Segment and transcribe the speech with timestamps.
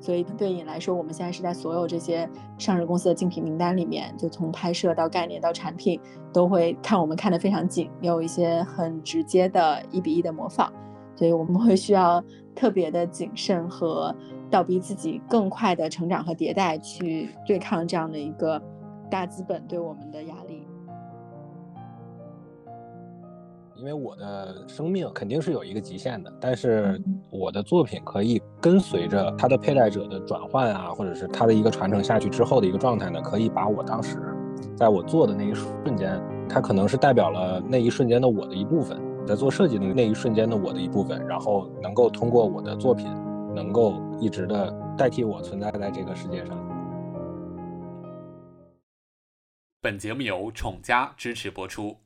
[0.00, 6.00] 所以对你来说，我们现在是在所有这些上市公司的竞品名单里面，就从拍摄到概念到产品，
[6.32, 10.72] 都会看我们看得非常紧，有一些很直接的一比一的模仿，
[11.14, 12.24] 所以我们会需要
[12.54, 14.14] 特别的谨慎和
[14.50, 18.60] 倒逼自己更快的成长和迭代，去对抗这样的一个
[19.10, 20.49] 大资本对我们的压力。
[23.80, 34.18] 因为我的生命肯定是有一个极限的，但是我的作品可以跟随着它的佩戴者的转换啊，或者是它的一个传承下去之后的一个状态呢，可以把我当时
[34.76, 43.06] 在我做的那一瞬间，它可能是代表了那一瞬间的我的一部分，在做设计的那一瞬间的我的一部分，然后能够通过我的作品，
[43.54, 46.54] 能够一直的代替我存在在这个世界上。
[49.80, 51.96] 本节目由宠家支持播出。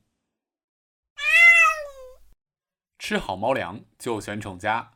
[3.07, 4.93] 吃好猫粮就选宠家。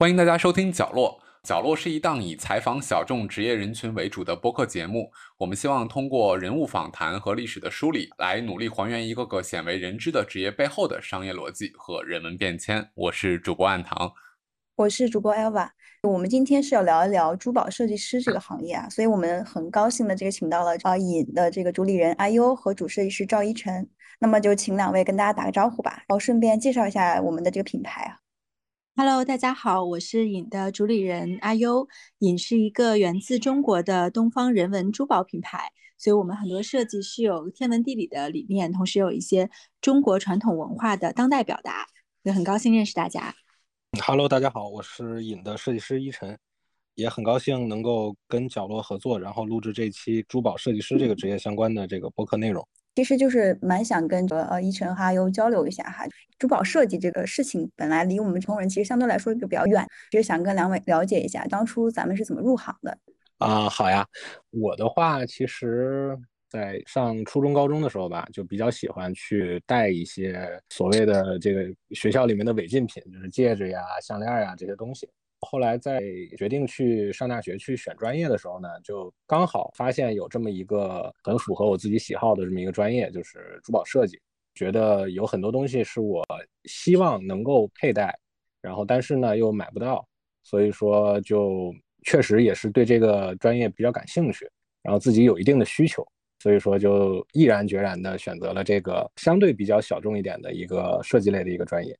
[0.00, 1.20] 欢迎大家收听角落。
[1.44, 5.12] 角落是一档以采访小众职业人群为主的播客节目。
[5.38, 12.90] 我们希望通过人物访谈和历史的梳理，来努力还原一个个鲜为人知的职业背后的商业逻辑和人文变迁。
[12.96, 14.12] 我是主播暗堂，
[14.74, 15.70] 我是主播 Elva。
[16.02, 23.88] 我们今天是要聊一聊珠宝设计师这个行业啊，所以我们很高兴的这个请到了啊尹的这个主理人阿优和主设计师赵一晨。
[24.20, 28.18] 那么就请两位跟大家打个招呼吧，然后顺便介绍一下我们的这个品牌啊。
[28.96, 31.88] Hello，大家好，我是尹的主理人阿优。
[32.18, 41.86] 尹是一个源自中国的东方人文珠宝品牌，所以我们很多设计是有天文地理的理念，同时有一些中国传统文化的当代表达。
[42.22, 43.34] 也很高兴认识大家。
[44.00, 46.38] Hello，大家好，我是尹的设计师依晨，
[46.94, 52.66] 也很高兴能够跟角落合作，然后录制这期珠宝设计师这个职业相关的这个播客内容。
[52.94, 56.06] 其实就是蛮想跟呃依晨哈优交流一下哈，
[56.38, 62.96] 珠宝设计这个事情本来离我们普通人其实相对来说就比较远，其实想跟两位了解一下，当初咱们是怎么入行的？
[63.38, 64.06] 啊，好呀，
[64.50, 66.18] 我的话其实。
[66.50, 75.08] 在上初中、高中的时候吧，就比较喜欢去带一些所谓的这个学校里面的违禁品，就是戒指呀、项链呀这些东西。
[75.44, 76.00] 后来在
[76.36, 84.18] 决定去上大学去选专业的时候呢，就刚好发现有这么一个很符合我自己喜好的这么一个专业，就是珠宝设计。
[84.54, 86.24] 觉得有很多东西是我
[86.64, 88.16] 希望能够佩戴，
[88.60, 90.06] 然后但是呢又买不到，
[90.42, 94.48] 所以说就确实也是对这个专业比较感兴趣，
[94.82, 96.06] 然后自己有一定的需求。
[96.40, 101.96] 所以说，就毅然决然的选择了这个相对比较小众一点的一个设计类的一个专业。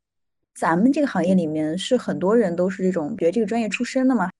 [0.54, 4.30] 咱们这个行业里面是很多人都是这种学这个专业出身的吗？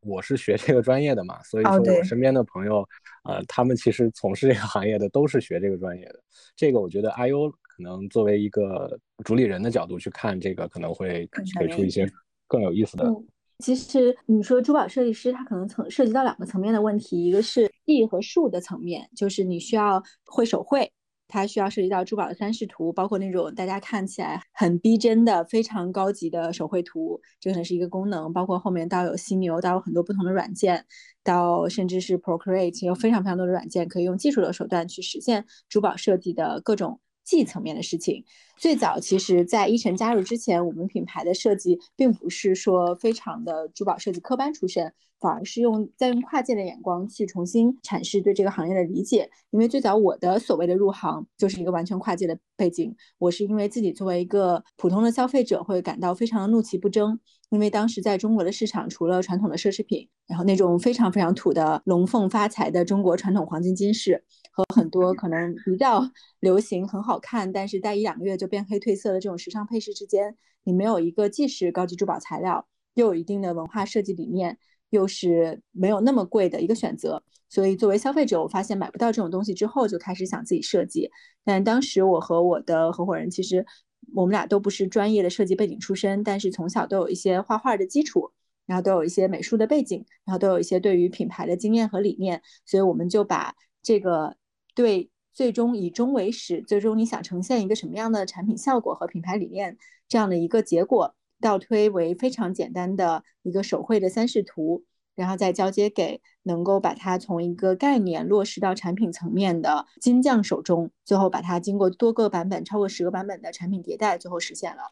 [0.00, 2.88] 我是学这个专业的嘛，所以说我身边的朋友，
[3.24, 6.20] 呃，他们其实从事这个行业的都是学这个专业的。
[6.54, 12.08] 这个我觉得阿优可能作为一个主理人的角度去看这个，可能会给出一些
[12.46, 13.12] 更有意思的。
[13.58, 20.88] 其实你说珠宝设计师，他可能层涉及到两个层面的问题，一个是艺和术的层面，就是你需要会手绘，
[21.28, 28.32] 它需要涉及到珠宝的三视图，包括那种大家看起来很逼真的、非常高级的手绘图，这可能是一个功能。
[28.32, 30.84] 包括后面到有犀牛，到有很多不同的软件，
[31.22, 36.98] 到甚至是 Procreate，有非常非常多的软件可以用技术的手段去实现珠宝设计的各种。
[37.28, 38.24] 技层面的事情，
[38.56, 44.94] 最早其实，在一晨加入之前，我们品牌的设计并不是说非常的珠宝设计科班出身。
[45.20, 52.94] 反而是用在用跨界的眼光去重新阐释对这个行业的理解，因为最早我的所谓的入行就是一个完全跨界的背景。
[53.18, 57.18] 我是因为自己作为一个普通的消费者会感到非常的怒其不争，
[57.50, 64.22] 因为当时在中国的市场，除了传统的奢侈品，然后那种非常非常土的龙凤发财的中国传统黄金金饰，
[64.52, 66.02] 和很多可能比较
[66.40, 74.58] 流行很好看，但是戴一两个月就变黑褪色的这种时尚配饰之间，你没有一个既是高级珠宝材料，又有一定的文化设计理念。
[74.90, 81.10] 又是没有那么贵的一个选择，所以作为消费者，我发现买不到这种东西之后，就开始想自己设计。
[81.44, 83.66] 但当时我和我的合伙人，其实
[84.14, 88.32] 我们俩都不是专业的设计背景出身，但是从小都有一些画画的基础，
[88.66, 94.36] 然后都有一些美术的背景，然后都有一些对于品牌的经验和理念，所以我们就把这个
[94.74, 99.76] 对最终以终为始，最终你想呈现一个什么样的产品效果和品牌理念
[100.08, 101.14] 这样的一个结果。
[101.40, 104.82] 倒推为非常简单的一个手绘的三视图，
[105.18, 114.82] 然后再交接给能够把它从一个概念落实到产品层面的金匠手中，最后把它经过多个版本，超过十个版本的产品迭代，最后实现了。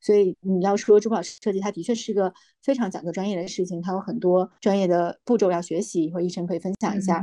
[0.00, 2.32] 所以你要说珠宝设计，它的确是一个
[2.62, 7.22] 非常讲究专业的事情，它有很多专业的步骤要学习，一会儿医生可以分享一下。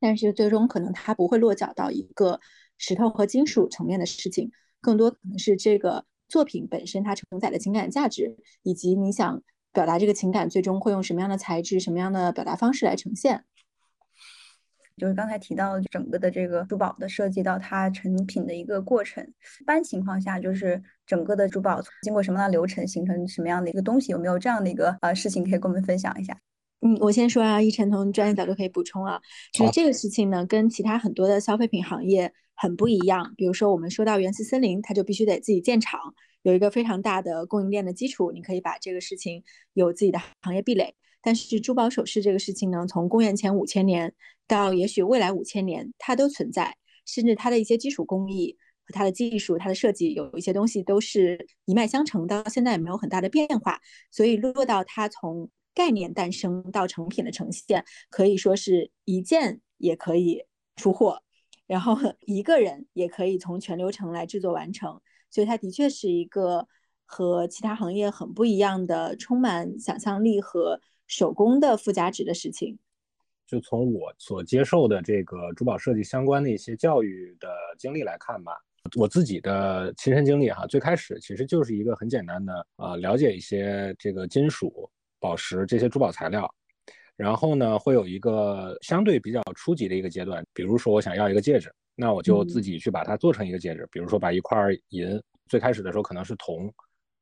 [0.00, 2.40] 但是最终可能它不会落脚到一个
[2.78, 4.50] 石头和金属层面的事情，
[4.80, 6.06] 更多可能是这个。
[6.28, 9.42] 作品本身它承载的情感价值，以及你想
[9.72, 13.44] 表达这个情感，最终会用什么样的材质、什么样的表达方式来呈现。
[14.98, 19.26] 就是刚才提到整个的这个珠宝的设计到它成品的一个过程，
[19.60, 24.12] 一般情况下就是整个的珠宝经过什么样的流程，形成什么样的一个东西？
[24.12, 26.38] 有没有这样的一个呃事情可以跟我们分享一下？
[26.82, 29.18] 嗯，我先说啊，一晨从专业角度可以补充啊，
[29.52, 33.32] 就是这个事情呢，跟其他很多的消费品行业很不一样。
[33.36, 35.98] 比如说我们说到原始森林，它就必须得自己建厂，
[36.42, 39.42] 有一个非常大的供应链的基础，你可以把这个事情
[39.74, 40.94] 有自己的行业壁垒。
[41.20, 44.12] 但是珠宝首饰这个事情呢，从公元前五千年
[44.48, 53.80] 到也许未来五千年，它都存在，甚至它的一些基础工艺和它的技术、它的设计，有一些东西都是一脉相承，到现在也没有很大的变化。
[54.10, 61.22] 所以落到它从概念诞生到成品的呈现，可以说是一件也可以出货，
[61.68, 61.96] 然后
[62.26, 65.00] 一个人也可以从全流程来制作完成，
[65.32, 66.68] 所以它的确是一个
[67.04, 72.78] 和其他行业很不一样的、充满想象力和手工的附加值的事情。
[73.44, 78.52] 就从我所接受的这个珠宝设计相关的一些教育的经历来看吧，
[78.96, 84.88] 我自己的亲身经历哈，最开始其实就是一个很简单的啊，了解一些这个金属。
[85.22, 86.52] 宝石这些珠宝材料，
[87.14, 90.44] 然后呢，会有一个相对比较初级的一个阶段。
[90.52, 93.88] 比如说，我想要一个戒指，那我就自己去把它做成一个戒指。
[93.92, 94.58] 比如说，把一块
[94.88, 96.68] 银，最开始的时候可能是铜，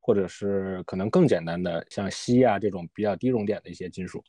[0.01, 4.25] 或者是可能更简单的像锡啊这种比较低熔点的一些金属。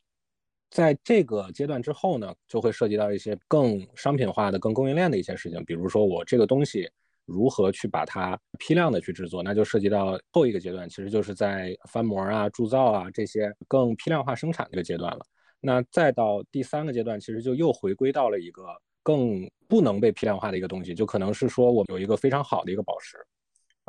[0.70, 5.64] 在这个阶段之后呢，就会涉及到一些更商品化的、更供应链的一些事情。
[5.64, 6.88] 比如说，我这个东西。
[7.24, 15.24] 如何去把它批量的去制作，那就涉及到后一个阶段，其实就是在翻模啊、铸造啊这些更批量化生产这个阶段了。
[15.60, 18.66] 那再到第三个阶段，其实就又回归到了一个
[19.04, 23.16] 更不能被批量化的一个东西，就可能是说我有一个非常好的一个宝石，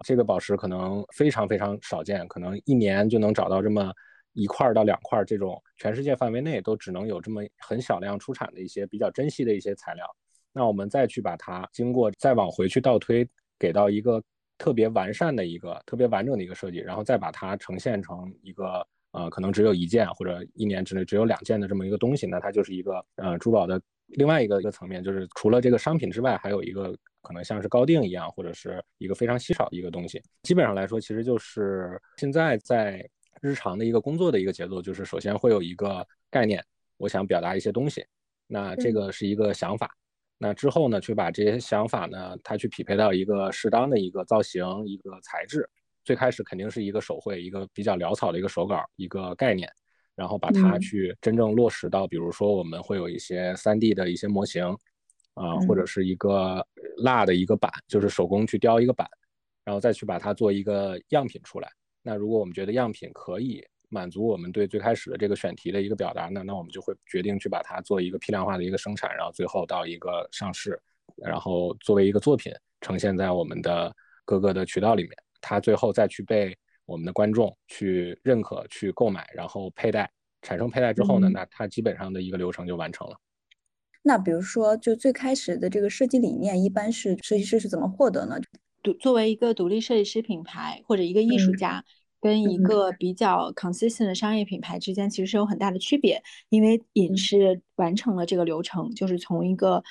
[0.05, 3.91] 这个宝石可能非常非常少见，可能一年就能找到这么
[4.31, 10.05] 一块到两块，这种全世界范围内都只能有这么很小量出产的一些比较珍惜的一些材料。
[10.53, 13.27] 那我们再去把它经过再往回去倒推，
[13.59, 14.23] 给到一个
[14.57, 23.81] 特别完善的一个特别完整的一个设计，然后再把它呈现成一个呃可能只有一件或者一年之内只有两件的这么一个东西，那它就是一个呃珠宝的
[24.15, 30.21] 另外一个一个层面，就是除了这个商品之外，还有一个可能像是高定一样，或者是一个非常稀少的一个东西。
[30.43, 33.07] 基本上来说，其实就是现在在
[33.41, 36.63] 日常的一个工作的一个节奏，就是首先会有一个概念，
[36.97, 38.05] 我想表达一些东西，
[38.47, 39.89] 那这个是一个想法。
[40.37, 45.69] 那之后呢，去把这些想法呢，它去匹配到一个适当的一个造型、一个材质。
[46.03, 49.71] 最开始肯定是一个手绘，一个比较潦草的一个手稿、一个概念，
[50.15, 54.63] 然后把它去真正落实到，比如说我们会有一些 3D 的一些模型，
[55.33, 56.65] 啊，或者是一个
[56.97, 59.07] 蜡的一个板，就是手工去雕一个板，
[59.63, 61.69] 然后再去把它做一个样品出来。
[62.01, 63.65] 那如果我们觉得样品可以。
[63.89, 70.81] 满足我们对最开始的这个选题的一个表达呢，那我们就会决定去把它做一个批量化的一个生产，然后最后到一个上市，
[71.17, 72.51] 然后作为一个作品
[72.81, 73.95] 呈现在我们的
[74.25, 75.11] 各个的渠道里面，
[75.41, 83.17] 它最后再去被我们的观众去认可、去购买，然后佩戴，产生佩戴之后呢，那它基本上的一个流程就完成了。
[84.01, 88.39] 那比如说，就最开始的这个设计理念，一般是设计师是怎么获得呢？
[88.81, 91.83] 独作为一个独立设计师品牌或者一个艺术家。
[92.21, 99.83] 跟一个比较 consistent 的商业品牌之间其实是有很大的区别，因为也是完成了这个流程，就是从一个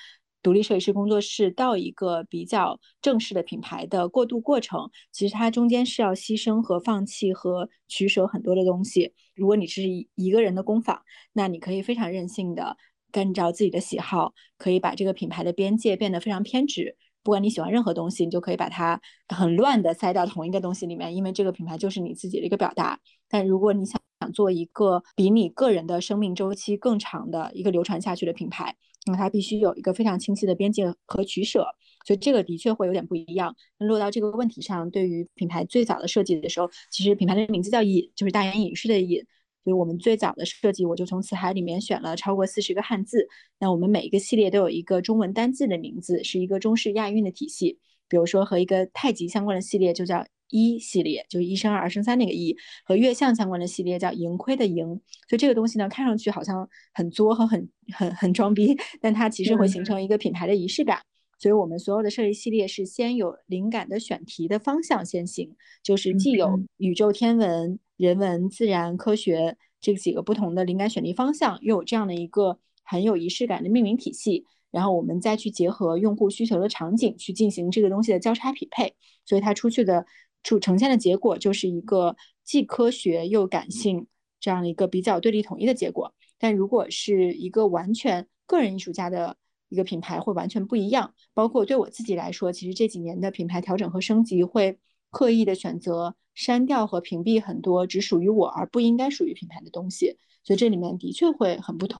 [0.43, 9.13] 独立设计师工作室到一个比较正式的品牌的过渡过程，其实它中间是要牺牲和放弃和取舍很多的东西。
[9.35, 11.01] 如果你是一个人的工坊，
[11.33, 12.77] 那你可以非常任性的
[13.11, 16.97] 跟着自己的喜好，可以把这个品牌的边界变得非常偏执。
[17.23, 22.99] 不管你喜欢任何东西，你就可以把它很乱的塞到同一个东西里面，因为这个品牌就是你自己的一个表达。
[23.29, 24.01] 但如果你想
[24.33, 28.75] 做一个比你个人的生命周期更长的一个流传下去的品牌，
[29.07, 31.67] 那它必须有一个非常清晰的边界和取舍。
[32.05, 33.55] 所以这个的确会有点不一样。
[33.79, 39.25] 那落到这个问题上，对于品牌最早的设计的时候，其实品牌的名字叫隐，就是大隐隐士的隐。
[39.65, 43.29] 所以我们最早的设计，我就从词海里面选了超过四十个汉字。
[43.61, 47.79] 那我们每一个系列都有一个中文单字的名字，是一个中式押韵的体系。
[48.09, 52.55] 比如说和一个太极相关的系列就叫一系列，就是一生二，二生三那个一；
[52.85, 54.87] 和月相相关的系列叫盈亏的盈。
[55.29, 61.01] 所以这个东西呢，看上去好像很作和很很很装逼，但它其实会形成一个品牌的仪式感。
[61.39, 65.51] 所以我们所有的设计系列是先有灵感的选题的方向先行，
[65.83, 67.81] 就是既有宇宙天文。
[67.99, 78.93] 人文、自然、科学这几个不同的灵感选题方向，又有这样的一个很有仪式感的命名体系，然后我们再去结合用户需求的场景去进行这个东西的交叉匹配，
[79.25, 80.05] 所以它出去的
[80.43, 84.07] 出呈现的结果就是一个既科学又感性，
[84.41, 86.15] 这样的一个比较对立统一的结果。
[86.39, 89.37] 但如果是一个完全个人艺术家的
[89.69, 91.15] 一个品牌，会完全不一样。
[91.33, 94.79] 包括对我自己来说，其实这几年的品牌调整和升级，会
[95.11, 101.99] 刻意的选择删掉和屏蔽很多只属于我而不应该属于品牌的东西，所以这里面的确会很不同。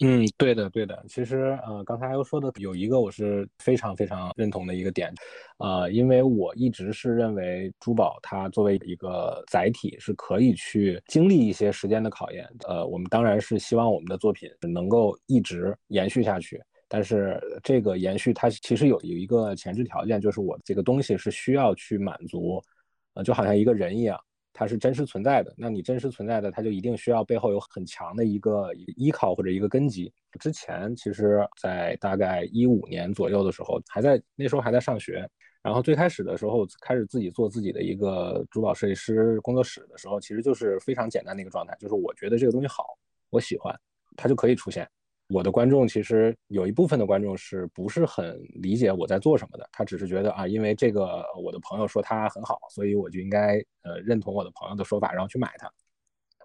[0.00, 1.04] 嗯，对的，对的。
[1.08, 5.12] 其实，呃，刚才又说的有一个我是非常非常认同的一个点，
[5.58, 12.48] 呃，因为我一直是认为珠宝它作为一个载体是可以去经历一些时间的考验。
[12.66, 22.60] 呃，我们当然是希望我们的作品能够一直延续下去，但是这个延续它其实有有一个前置条件，就是我这个东西是需要去满足，
[23.14, 24.18] 呃，就好像一个人一样。
[24.52, 30.12] 它是真实存在的，那你真实存在的，它就一定需要背后有很强的一个依靠或者一个根基。
[30.38, 35.28] 之前其实，在大概一五年左右的时候，还在那时候还在上学，
[35.62, 42.84] 然后最开始的时候开始自己做自己的一个珠宝设计师工作室的时候，其实就是非常简单的一个状态，就是我觉得这个东西好，
[43.30, 43.74] 我喜欢，
[44.16, 44.88] 它就可以出现。
[45.32, 49.66] 我的观众其实有一部分的观众是不是很理解我在做什么的？
[49.72, 55.72] 他只是觉得啊，因为这个我的朋友说它很好，所以我就应该呃认同我的朋友的说法，然后去买它。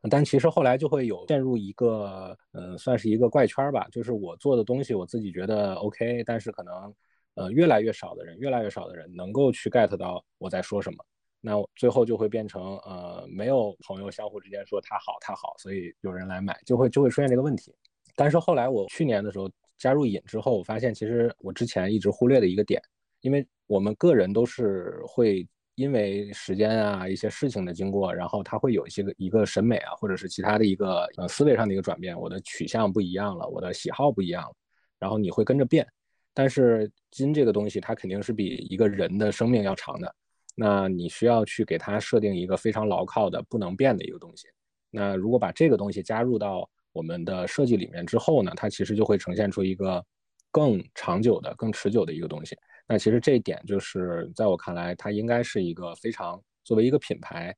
[0.09, 6.93] 但其实后来就会有陷入一个呃算是一个怪圈吧，就是我做的东西我自己觉得 OK，但是可能
[7.35, 11.03] 呃越来越少的人，越来越少的人能够去 get 到我在说什么，
[11.41, 17.73] 那最后就会变成呃没有朋友相互之间说他好他好，所以有人来买，就会就会出现这个问题。
[18.17, 22.81] 但是后来我去年的时候加入瘾之后，我发现其实我之前一直忽略的一个点，
[23.21, 34.55] 因为我们个人都是会因为时间啊一些事情的经过，然后他会有一些个一个审美啊，或者是其他的一个呃思维上的一个转变，我的取向不一样了，我的喜好不一样了，
[34.97, 35.87] 然后你会跟着变。
[36.33, 40.15] 但是金这个东西它肯定是比一个人的生命要长的，
[40.55, 44.47] 那你需要去给它设定一个非常牢靠的不能变的一个东西。
[44.89, 46.67] 那如果把这个东西加入到
[46.97, 50.03] 我们的设计里面之后呢，它其实就会呈现出一个
[50.51, 52.57] 更长久的、更持久的一个东西。
[52.87, 57.55] 那其实这一点就是在我看来，它应该是一个非常作为一个品牌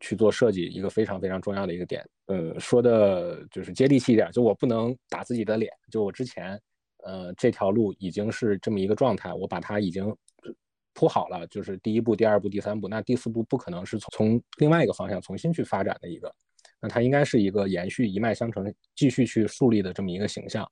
[0.00, 2.04] 去做设计一个非常非常重要的一个点。
[2.26, 5.72] 呃，说的就是接地气一点，就我不能打自己的脸。
[5.90, 6.60] 就我之前，
[7.04, 10.14] 呃，这条路已经是这么一个状态，我把它已经
[10.92, 16.34] 铺好了，就是第一步、第二步、第三步，那第四步不可能是从从另外一个方向重新去发展的一个。
[16.84, 20.70] 那它应该是一个延续一脉相承、继续去树立的这么一个形象。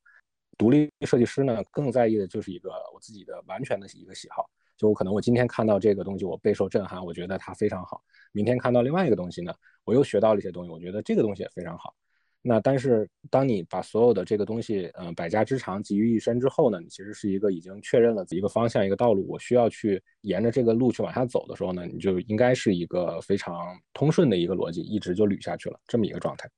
[0.58, 4.44] 独立设计师呢，更在意的就是一个我自己的完全的一个喜好。
[4.76, 8.02] 就我可能我今天看到这个东西，我备受震撼，我觉得它非常好。
[8.32, 9.54] 明天看到另外一个东西呢，
[9.84, 11.94] 我又学到了一些东西，我觉得这个东西也非常好。
[12.44, 23.56] 那但是，当你把所有的这个东西，嗯，百家之长集于一身之后呢，你其实是一个已经确认了一个方向、一个道路，我需要去沿着这个路去往下走的时候呢，你就应该是一个非常
[23.92, 26.50] 通顺的一个逻辑，一直就捋下去了这么一个状态。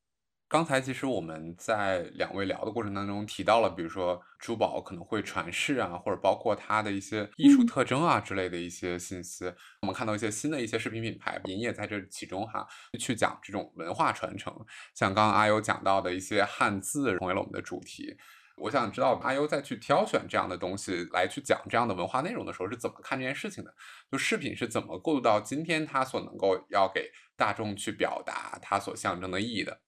[0.46, 9.46] 刚才其实我们在两位聊的过程当中提到了，比如说珠宝可能会传世啊，或者包括它的一些艺术特征啊之类的一些信息。
[9.80, 12.64] 我们看到一些新的一些饰品品牌，银也在这其中哈，
[13.00, 14.54] 去讲这种文化传承。
[14.94, 18.16] 像刚刚阿优讲到的一些汉字，成为了我们的主题。
[18.56, 23.74] 我想知道阿优在去挑选这样的东西来去讲这样的文化内容的时候，是怎么看这件事情的？
[24.12, 29.80] 就饰品是怎么过渡到今天它所能够要给大众去表达它所象征的意义的？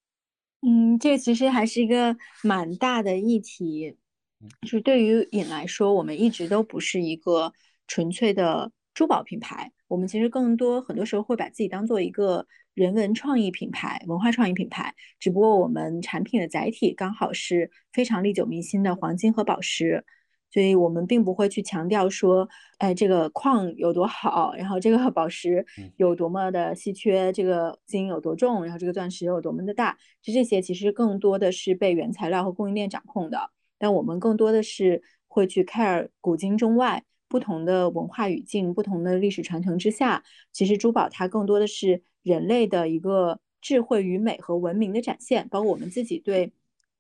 [0.96, 3.96] 嗯，这个其实还是一个蛮大的议题。
[4.62, 7.52] 就是对于尹来说，我们一直都不是一个
[7.86, 14.94] 纯粹的珠宝品牌，我们其实更多很多时候会把自己当做一个人文创意品牌、文化创意品牌。
[15.18, 20.04] 只不过我们产品的载体刚好是非常历久弥新的黄金和宝石。
[20.56, 22.48] 所以我们并不会去强调说，
[22.78, 25.62] 哎，这个矿有多好，然后这个宝石
[25.98, 29.98] 有多么的稀缺，这个金有多重，然后这个钻石有多么的大。
[30.22, 33.50] 就这些其实更多的是被原材料和供应链掌控的。
[33.76, 46.50] 但我们更多的是会去 care 古今中外不同的文化语境、不同的历史传承之下，其实珠宝它更多的是人类的一个智慧与美和文明的展现，包括我们自己对。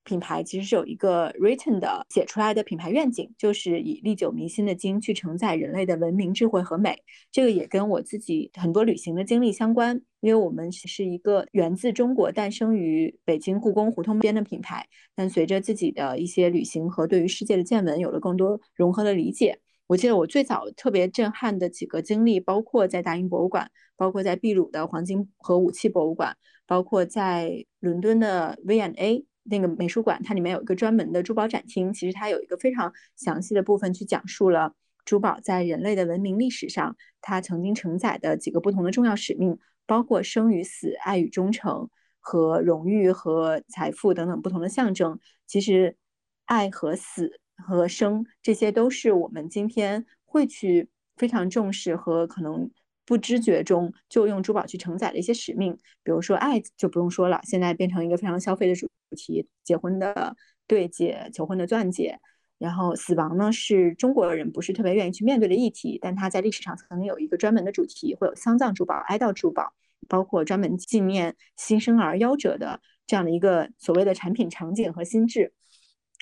[0.06, 6.96] 品牌其实是有一个 written 的写出来的品牌愿景，就是以历久弥新的金去承载人类的文明、智慧和美。
[7.32, 14.86] 这个也跟我自己很多旅行的经历相关，因为我们是一个源自中国、诞生于北京故宫胡同边的品牌，
[15.16, 19.58] 但随着自己的一些旅行和对于世界的见闻，有了更多融合的理解。
[19.88, 29.24] 我记得我最早特别震撼的几个经历，包括在大英博物馆，包括在秘鲁的黄金和武器博物馆，包括在伦敦的 V&A。
[29.48, 34.74] 那个美术馆，它里面有一个专门的珠宝展厅，其实它有一个非常详细的部分去讲述了
[35.04, 41.88] 珠宝在人类的文明历史上，它曾经承载的几个不同的重要使命，包括生与死、爱与忠诚
[42.18, 45.18] 和荣誉和财富等等不同的象征。
[45.46, 45.96] 其实，
[46.44, 52.70] 爱和死和生这些都是我们今天会去非常重视和可能
[53.06, 55.72] 不知觉中就用珠宝去承载了一些使命。
[56.02, 58.86] 比如说爱就不用说了，现在变成一个非常消费的主
[59.16, 60.36] 题，结婚的
[60.66, 62.18] 对戒、求婚的钻戒。
[62.58, 69.74] 然后死亡呢，是中国人不是特别愿意去面对的议题，但它在历史上曾经有一个专门的主题，会有丧葬珠宝、哀悼珠宝，
[70.08, 75.52] 包括专门纪念新生儿夭折的这样的一个所谓的产品场景和心智。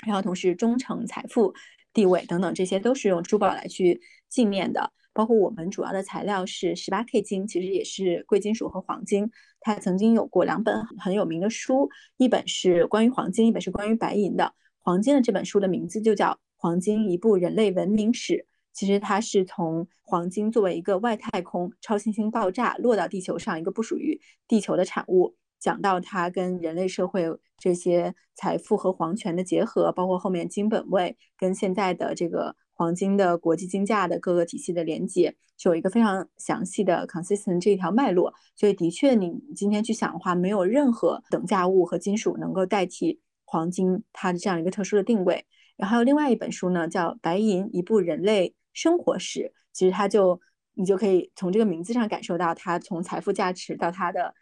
[0.05, 1.55] 然后同时忠诚、财富、
[1.93, 4.93] 地位等等，这些都是用珠宝来去纪念的。
[5.15, 9.31] 包括我们主要的材料是十八 K 金，其实也是贵金属和黄金。
[9.61, 14.53] 它曾经有过两本很有名的书，一本是关于黄金，一本是关于白银的。
[14.81, 18.35] 黄金的这本书的名字就叫《黄金：一部人类文明史》。
[18.75, 27.25] 其实它是从黄金作为一个外太空超新星爆炸落到地球上一个不属于地球的产物，讲到它跟人类社会
[27.57, 38.35] 这些财富和皇权的结合，包括后面金本位跟现在的这个黄金的国际金价的各个体系的连接，就有一个非常详细的 consistent 这一条脉络。
[38.55, 43.21] 所以的确，你今天去想的话，没有任何等价物和金属能够代替。
[43.47, 45.45] 黄金它的这样一个特殊的定位，
[45.77, 49.41] 然后还有另外一本书呢，叫《白银：一部人类生活史》。
[49.73, 50.41] 其实它就
[50.73, 54.35] 你就可以从这个名字上感受到，它从财富价值到它的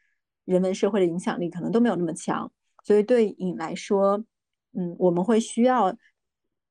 [0.46, 2.50] 人文社会的影响力，可能都没有那么强。
[2.84, 4.24] 所以对你来说，
[4.72, 5.94] 嗯，我们会需要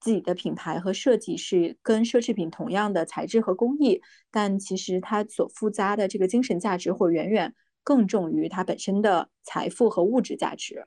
[0.02, 7.54] 自己的品牌和设计是跟奢侈品同样的材质和工艺，但其实它所附加的这个精神价值，或远远
[7.84, 10.86] 更重于它本身的财富和物质价值。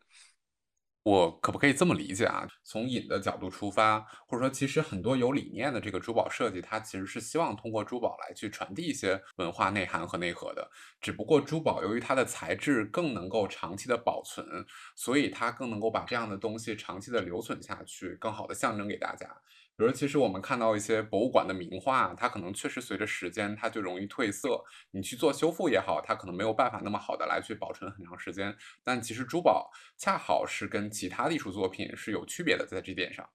[1.05, 2.49] 我可不可以这么理解啊？
[2.63, 10.67] 从隐的角度出发，或者说，其实很多有理念的这个珠宝设计，它其实是希望通过珠宝来去传递一些文化内涵和内核的。
[11.03, 14.65] 只不过珠宝由于它的材质更能够长期的保存，
[14.97, 19.29] 所以它更能够把这样的东西长期的留存下去，更好的象征给大家。
[19.77, 24.63] 比如，其实我们看到一些博物馆的名画，它可能确实随着时间，它就容易褪色。
[24.93, 28.55] 你去做修复也好，它可能没有办法那么好的来去保存很长时间。
[28.85, 33.29] 但其实珠宝恰好是跟其他的艺术作品是有区别的，在这点上。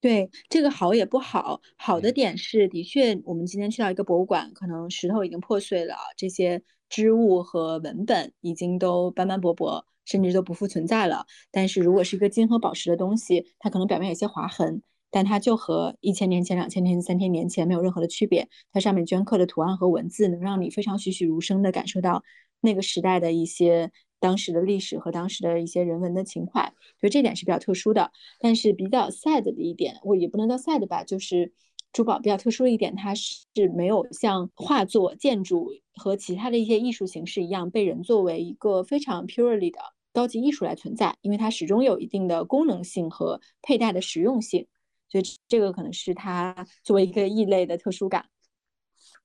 [0.00, 1.60] 对，这个好也不好。
[1.76, 11.26] 好的点是，的确，我们今天去到一个博物馆，可能石头已经破碎了，这些织物和文本已经都斑斑驳驳，甚至都不复存在了。
[11.52, 14.82] 但是如果是一个金和宝石的东西，它可能表面有些划痕。
[15.10, 18.48] 但它就和一千年前、两千年、三千年前没有任何的区别。
[18.72, 22.22] 它上面镌刻的图案和文字，能让你非常栩栩如生的感受到
[22.60, 26.72] 那个时代的一些当时的历史和当时的一些人文的情怀。
[27.00, 28.12] 所以这点是比较特殊的。
[28.38, 31.52] 但是比较 sad 的一点，我也不能叫 sad 吧，就是
[31.92, 39.80] 珠宝比较特殊的一点，它是没有像画作、建筑和其他的一些艺术形式一样被人作为一个非常 purely 的
[40.12, 44.66] 高级艺术来存在，因为它始终有一定的功能性和佩戴的实用性。
[45.10, 48.24] 所以这个可能是它作为一个异类的特殊感。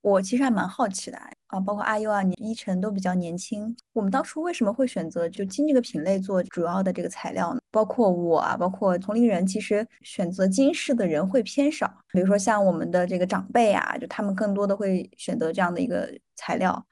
[0.02, 1.18] 我其实还蛮好奇的
[1.48, 3.76] 啊，包括阿优啊，你依晨都比较年轻。
[3.92, 7.60] 我们当初为什么会选择就金这个品类做主要的这个材料呢？
[7.72, 11.92] 包括我啊，包括同龄人，其实选择金饰的人会偏少。
[12.12, 16.86] 比如说像我们的这个长辈啊，就他们更多的会选择这样的一个材料。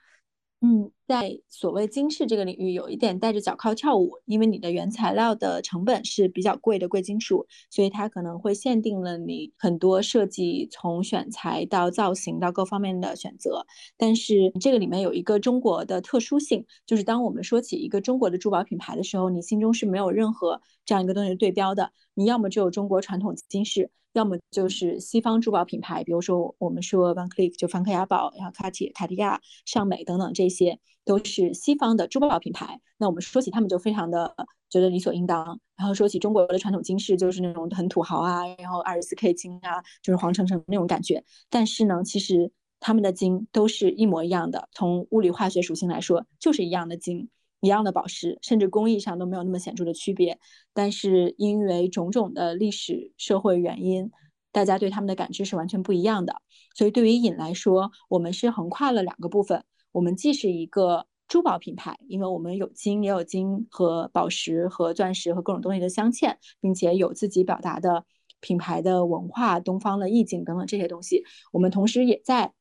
[0.66, 13.66] 嗯，在所谓金饰这个领域，有一点带着脚铐跳舞，因为你的原材料的成本是比较贵的贵金属，所以它可能会限定了你很多设计从选材到造型到各方面的选择。
[13.98, 23.92] 但是这个里面有一个中国的特殊性，就是当我们说起一个中国的珠宝品牌的时候，你心中是没有任何这样一个东西对标的，你要么只有中国传统金饰。
[24.14, 32.80] 要么就是西方珠宝品牌，比如说我们说 Van Cleef 就梵克雅宝，然后卡地卡地亚、尚美等等，这些都是西方的珠宝品牌。
[32.98, 34.34] 那我们说起他们就非常的
[34.70, 35.60] 觉得理所应当。
[35.76, 41.24] 然后说起中国的传统金饰，就是那种很土豪啊，然后二十四 K 金啊，就是黄澄澄那种感觉。
[41.50, 47.30] 但是呢，其实他们的金都是一模一样的，从物理化学属性来说，就是一样的金。
[47.64, 50.38] 一样的宝石，甚至工艺上都没有那么显著的区别，
[50.74, 54.12] 但是因为种种的历史社会原因，
[54.52, 56.42] 大家对他们的感知是完全不一样的。
[56.76, 59.64] 所以对于尹来说，我们是横跨了两个部分。
[59.94, 68.04] 我们既是一个珠宝品牌，因为我们有金，也有金和宝石和钻石和各种东西的镶嵌，并且有自己表达的
[68.42, 71.24] 品牌的文化、东方的意境等等这些东西。
[71.54, 72.52] 我们同时也在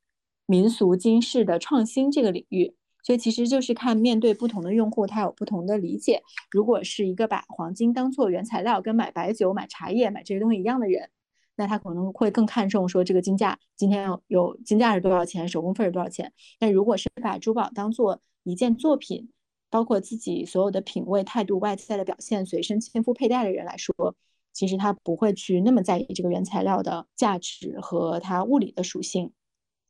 [0.46, 2.76] 民俗金饰的创新这个领域。
[3.02, 6.22] 所以其实就是看面对不同的用户，他有不同的理解。
[6.50, 11.10] 如果是一个把黄金当做原材料，跟买白酒、买茶叶、买这些东西一样的人，
[11.56, 16.32] 那他可能会更看重说这个金价今天有有金价是多少钱，手工费是多少钱。
[16.58, 19.30] 但如果是把珠宝当做一件作品，
[19.68, 24.14] 包括自己所有的品味、态度、外在的表现、随身亲肤佩戴的人来说，
[24.52, 29.32] 其实他不会去那么在意这个原材料的价值和它物理的属性。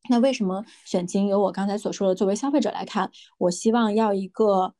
[0.08, 1.28] 那为什么选金？
[1.28, 4.74] 由我刚才所说的，作为消费者来看，我希望要一个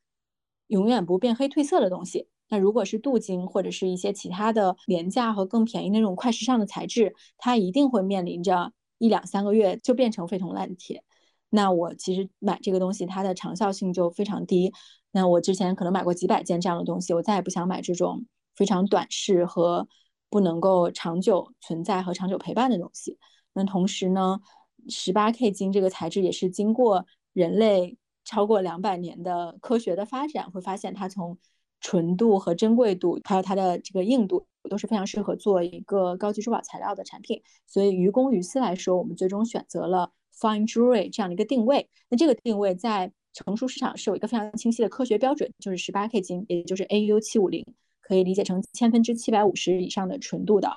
[0.66, 2.28] 永远不变黑褪色的东西。
[2.48, 11.02] 那如果是镀金或者是一些其他的廉价和更便宜那种快时尚的材质，它一定会面临着一两三个月就变成废铜烂铁。
[11.48, 14.72] 那我其实买这个东西，它的长效性就非常低。
[15.12, 19.86] 那我之前可能买过几百件这样的东西，我再也不想买这种非常短视和
[20.28, 23.18] 不能够长久存在和长久陪伴的东西。
[23.54, 24.40] 那同时呢，
[24.88, 31.38] 十八 K 金这个材质也是经过人类超过两百年的科学的发展，会发现它从
[31.80, 37.42] 纯度和珍贵度，还有它的这个硬度，都是非常适合做一个高级珠宝材料的产品。
[37.66, 40.12] 所以于公于私来说，我们最终选择了。
[40.34, 47.64] Fine jewelry 这样的一个定位，那这个定位在成熟市场是有一个非常清晰的科学标准，就是十八 K 金，也就是 AU 七五零，
[48.00, 50.70] 可以理解成千分之七百五十以上的纯度的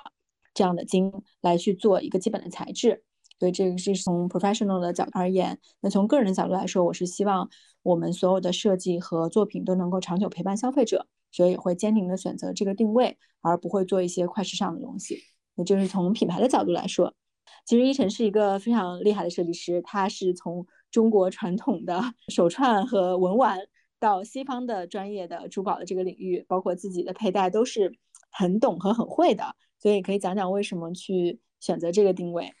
[0.52, 3.02] 这样的金来去做一个基本的材质。
[3.38, 7.48] 所以这个是从 professional 的角度而言，那从个人的角度来说，我是希望
[7.82, 15.18] 我们所有的设计和作品都能够长久陪伴消费者，所以也会坚定的选择这个定位，而不会做一些快时尚的东西。
[15.54, 17.14] 那就是从品牌的角度来说。
[17.64, 23.58] 其实依晨是一个非常厉害的设计师，他是从中国传统的 手串和文玩
[23.98, 27.92] 到西方的专业的珠宝的这个领域，包括自己的佩戴都是
[28.30, 32.52] 很懂和很会的，所以可以讲讲为什么去选择这个定位。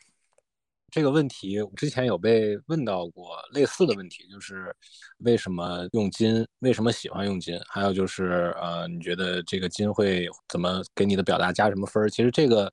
[0.96, 4.74] 这个问题之前有被问到过类似的问题，就是
[5.18, 12.08] 为什么用金，为什么喜欢用金，还有就是呃，你觉得这个金会怎么给你的表达加什么分儿？
[12.08, 12.72] 其实这个。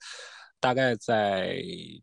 [0.62, 1.56] 大概在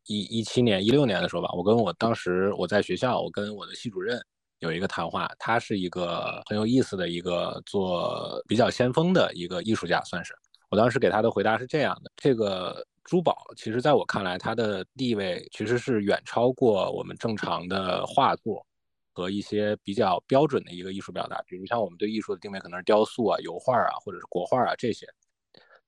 [0.05, 4.21] 一一七年、一六年的时候吧，我跟我当时我在学校，我跟我的系主任
[4.59, 5.27] 有一个谈话。
[5.39, 10.35] 他是一个很有意思的一个做比较先锋的一个艺术家，算是。
[10.69, 18.65] 我当时给他的回答是这样的：这个珠宝，其实在我看来，它的地位其实是远超过我们正常的画作
[19.13, 25.09] 和一些比较标准的一个艺术表达，比如像我们对艺术的定位可能是雕塑啊、油画啊，或者是国画啊这些。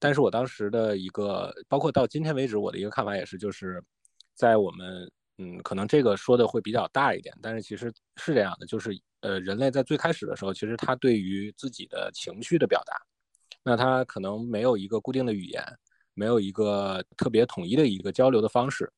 [0.01, 3.81] 但是我当时的一个，包括到今天为止，我的一个看法也是，就是
[4.35, 5.09] 在我们，
[5.39, 12.97] 嗯，可能这个说的会比较大一点，但是其实是这样的，就是呃，人类在最开始的时候，其实他对于自己的情绪的表达，
[13.63, 15.65] 那他可能没有一个固定的语言，
[16.15, 18.93] 没有一个特别统一的一个交流的方式，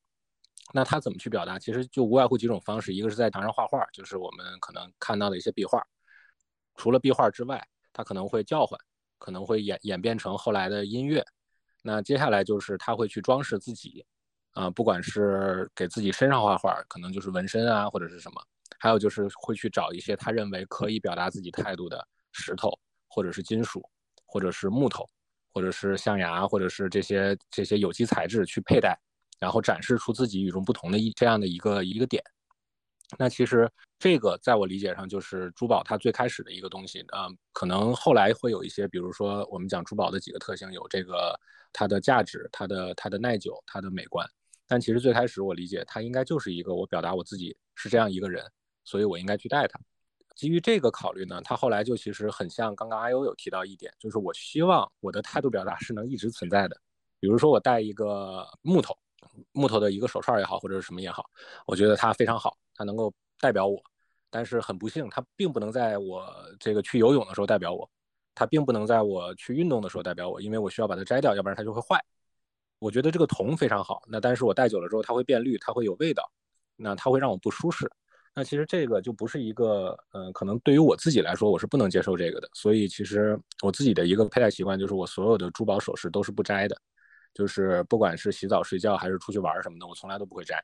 [0.72, 1.58] 那他怎么去表达？
[1.58, 5.84] 其实就无外乎几种方式，一个是在墙上画画，就是我们可能看到的一些壁画，
[6.74, 8.78] 除了壁画之外，他可能会叫唤。
[9.16, 11.24] 可能会演演变成后来的音乐，
[11.80, 14.04] 那接下来就是他会去装饰自己，
[14.50, 18.42] 啊，不管是给自己身上画画，可能就是纹身啊，或者是什么，
[18.78, 23.82] 还有就是会去找一些他认为可以表达自己态度的石头，或者是金属，
[24.26, 25.08] 或者是木头，
[25.54, 28.98] 或者是象牙，或者是这些这些有机材质去佩戴，
[29.38, 32.20] 然后展示出自己与众不同的一这样的一个一个点。
[33.16, 41.38] 那其实这个在我理解上就是珠宝它最开始的一个东西，嗯，可能后来会有一些，比如说我们讲珠宝的几个特性，有这个
[41.72, 44.28] 它的价值、它的它的耐久、它的美观。
[44.66, 48.44] 但其实最开始我理解它应该就是一个我表达我自己是这样一个人，
[48.82, 49.78] 所以我应该去戴它。
[50.34, 56.76] 基于这个考虑呢，他后来就其实很像刚刚阿优有提到一点，就是我希望我的态度表达是能一直存在的。
[57.20, 58.96] 比如说我戴一个木头
[59.52, 61.24] 木头的一个手串也好，或者是什么也好，
[61.66, 62.56] 我觉得它非常好。
[62.74, 63.80] 它能够代表我，
[64.28, 67.88] 但是很不幸，它并不能在我这个去游泳的时候代表我，
[68.34, 72.04] 它并不能在我去运动的时候代表我，因为我需要把它摘掉，要不然它就会坏。
[72.80, 76.28] 我觉得这个铜非常好，那但是我戴久了之后它会变绿，它会有味道，
[76.76, 77.90] 那它会让我不舒适。
[78.34, 82.48] 那其实这个就不是一个，嗯，可能对于我自己来说，我是不能接受这个的。
[82.54, 86.76] 所以其实我自己的一个佩戴习惯就是我所有的珠宝首饰都是不摘的，
[87.32, 90.62] 就是不管是洗澡、睡觉还是出去玩什么的，我从来都不会摘。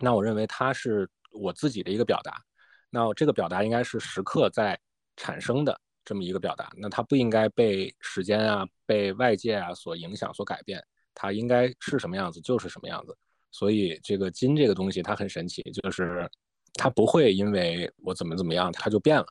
[0.00, 1.08] 那我认为它是。
[1.32, 2.42] 我自己的一个表达，
[2.90, 4.76] 那这个表达应该是时刻在
[5.14, 13.16] 产生的这么一个表达，那它不应该被时间啊、被外界啊所影响、所改变，它应该是什么样子就是什么样子。
[13.52, 16.28] 所以这个金这个东西它很神奇，就是
[16.74, 19.26] 它不会因为我怎么怎么样它就变了。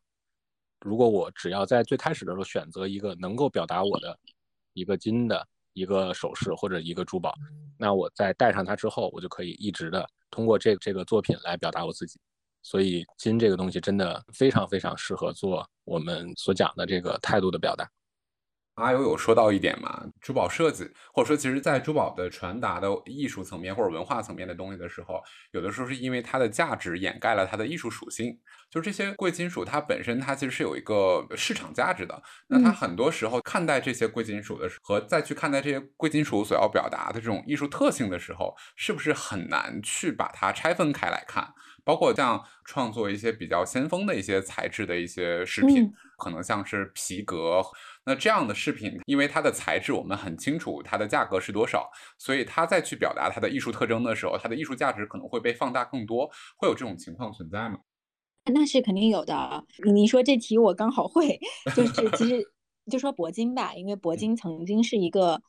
[0.82, 4.18] 如果我只要在最开始的时候选择一个能够表达我的
[4.74, 7.34] 一个金的一个首饰或者一个珠宝，
[7.78, 10.08] 那我在戴上它之后，我就可以一直的。
[10.32, 12.20] 通过这这个作品来表达我自己，
[12.62, 17.90] 所以金这个东西真的非常非常适合做我们所讲的这个态度的表达。
[18.80, 28.38] 阿尤有说到一点嘛，珠宝设计，或者说其实，在珠宝的传达的艺术层面或者文化层面的东西的时候，有的时候是因为它的价值掩盖了它的艺术属性。
[28.70, 32.22] 就这些贵金属，它本身它其实是有一个市场价值的。
[32.48, 41.52] 那它很多时候看待这些贵金属的时候，和再去看待这些贵金属所要表达的这种艺术特性的时候，是不是很难去把它拆分开来看？
[41.84, 47.64] 包括像创作一些比较先锋的一些材质的一些饰品，可能像是皮革。
[48.10, 56.28] 那这样的饰品，因为它的材质我们很清楚，它的价格是多少，所以它再去表达它的艺术特征的时候，它的艺术价值可能会被放大更多。
[56.58, 57.78] 会有这种情况存在吗？
[58.52, 59.64] 那是肯定有的。
[59.86, 61.40] 你说这题我刚好会，
[61.78, 62.44] 就是其实
[62.90, 65.40] 就说铂金吧，因为铂金曾经是一个。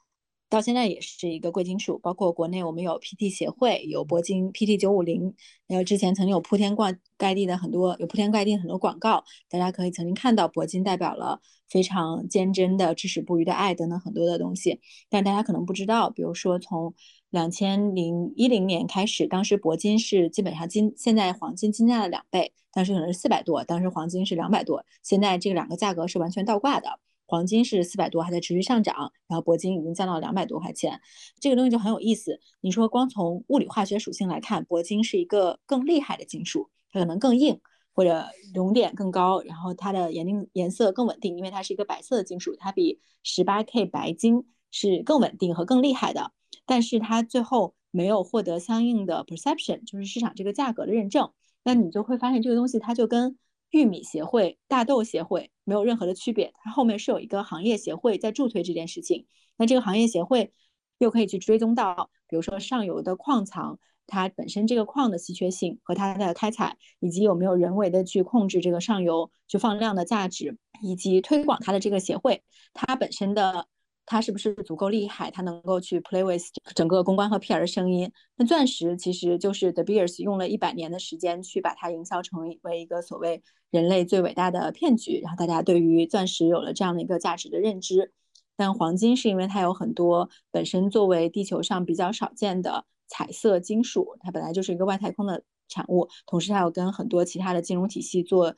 [0.51, 5.33] 到现在也是一个贵金属，包括国内我们有 PT 协会，有铂金 PT 九五零，
[5.69, 6.77] 还有之前曾经有铺天
[7.17, 16.93] 盖地的很多，有铺天盖地很多广告，大家可以曾经看到铂金代表了非常坚贞的至死不渝的爱等等很多的东西，但大家可能不知道，比如说从
[17.31, 26.99] 两千零一零年开始，当时铂金是基本上金现在黄金金价的两倍，当时可能是四百多，当时黄金是两百多，现在这两个价格是完全倒挂的。
[27.31, 31.01] 黄金是四百多，还在持续上涨，然后铂金已经降到两百多块钱，
[31.39, 32.41] 这个东西就很有意思。
[32.61, 37.61] 你说光从物理化学属性来看，铂金是一个更厉害的金属，它可能更硬，
[37.95, 46.33] 或者熔点更高，然后它的颜定颜色更稳定，因为它是一个白色的金属，它比十八 K 白金是更稳定和更厉害的。
[46.67, 51.31] 但是它最后没有获得相应的 perception，就是市场这个价格的认证，
[51.63, 53.39] 那你就会发现这个东西它就跟。
[53.71, 59.27] 玉米协会、大豆协会没有任何的区别，它后面是有一个行业协会在助推这件事情。
[59.57, 60.53] 那这个行业协会
[60.99, 73.67] 又可以去追踪到，比如说上游的矿藏，它本身这个矿的稀缺性和它的开采，以及有没有人为的去控制这个上游去放量的价值，以及推广它的这个协会，它本身的。
[74.07, 75.31] 它是不是足够厉害？
[75.31, 76.43] 它能够去 play with
[76.75, 78.11] 整个公关和 PR 的声音。
[78.35, 88.13] 那钻石其实就是 The Beers 用了一百年的时间去把它营销成为一个所谓人类最伟大的骗局，然后大家对于钻石有了这样的一个价值的认知。
[88.57, 98.55] 但黄金是因为它有很多本身作为地球上比较少见的彩色金属，它本来就是一个外太空的产物，同时它又跟很多其他的金融体系做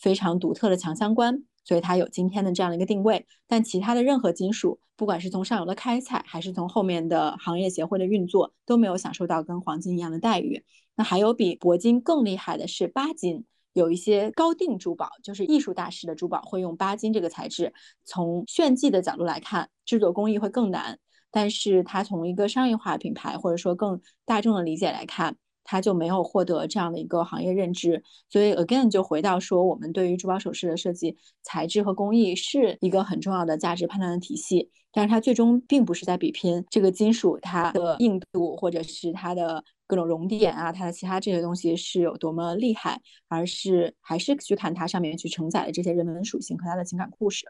[0.00, 1.44] 非常独特的强相关。
[1.64, 10.64] 所以它有今天的这样的一个定位，但其他的任何金属，不管是从上游的开采，还是从后面的行业协会的运作，都没有享受到跟黄金一样的待遇。
[10.96, 17.72] 那还有比铂金更厉害的是钯金，有一些高定珠宝，就是艺术大师的珠宝会用巴金这个材质。
[18.04, 20.98] 从炫技的角度来看，制作工艺会更难，
[21.30, 25.36] 但是它从一个商业化品牌或者说更大众的理解来看。
[25.64, 47.46] 它就没有获得这样的一个行业认知，所以 again 就回到说，我们对于珠宝首饰的设计材质和工艺是一个很重要的价值判断的体系，但是它最终并不是在比拼这个金属它的硬度，或者是它的各种熔点啊，它的其他这些东西是有多么厉害，而是还是去看它上面去承载的这些人文属性和它的情感故事。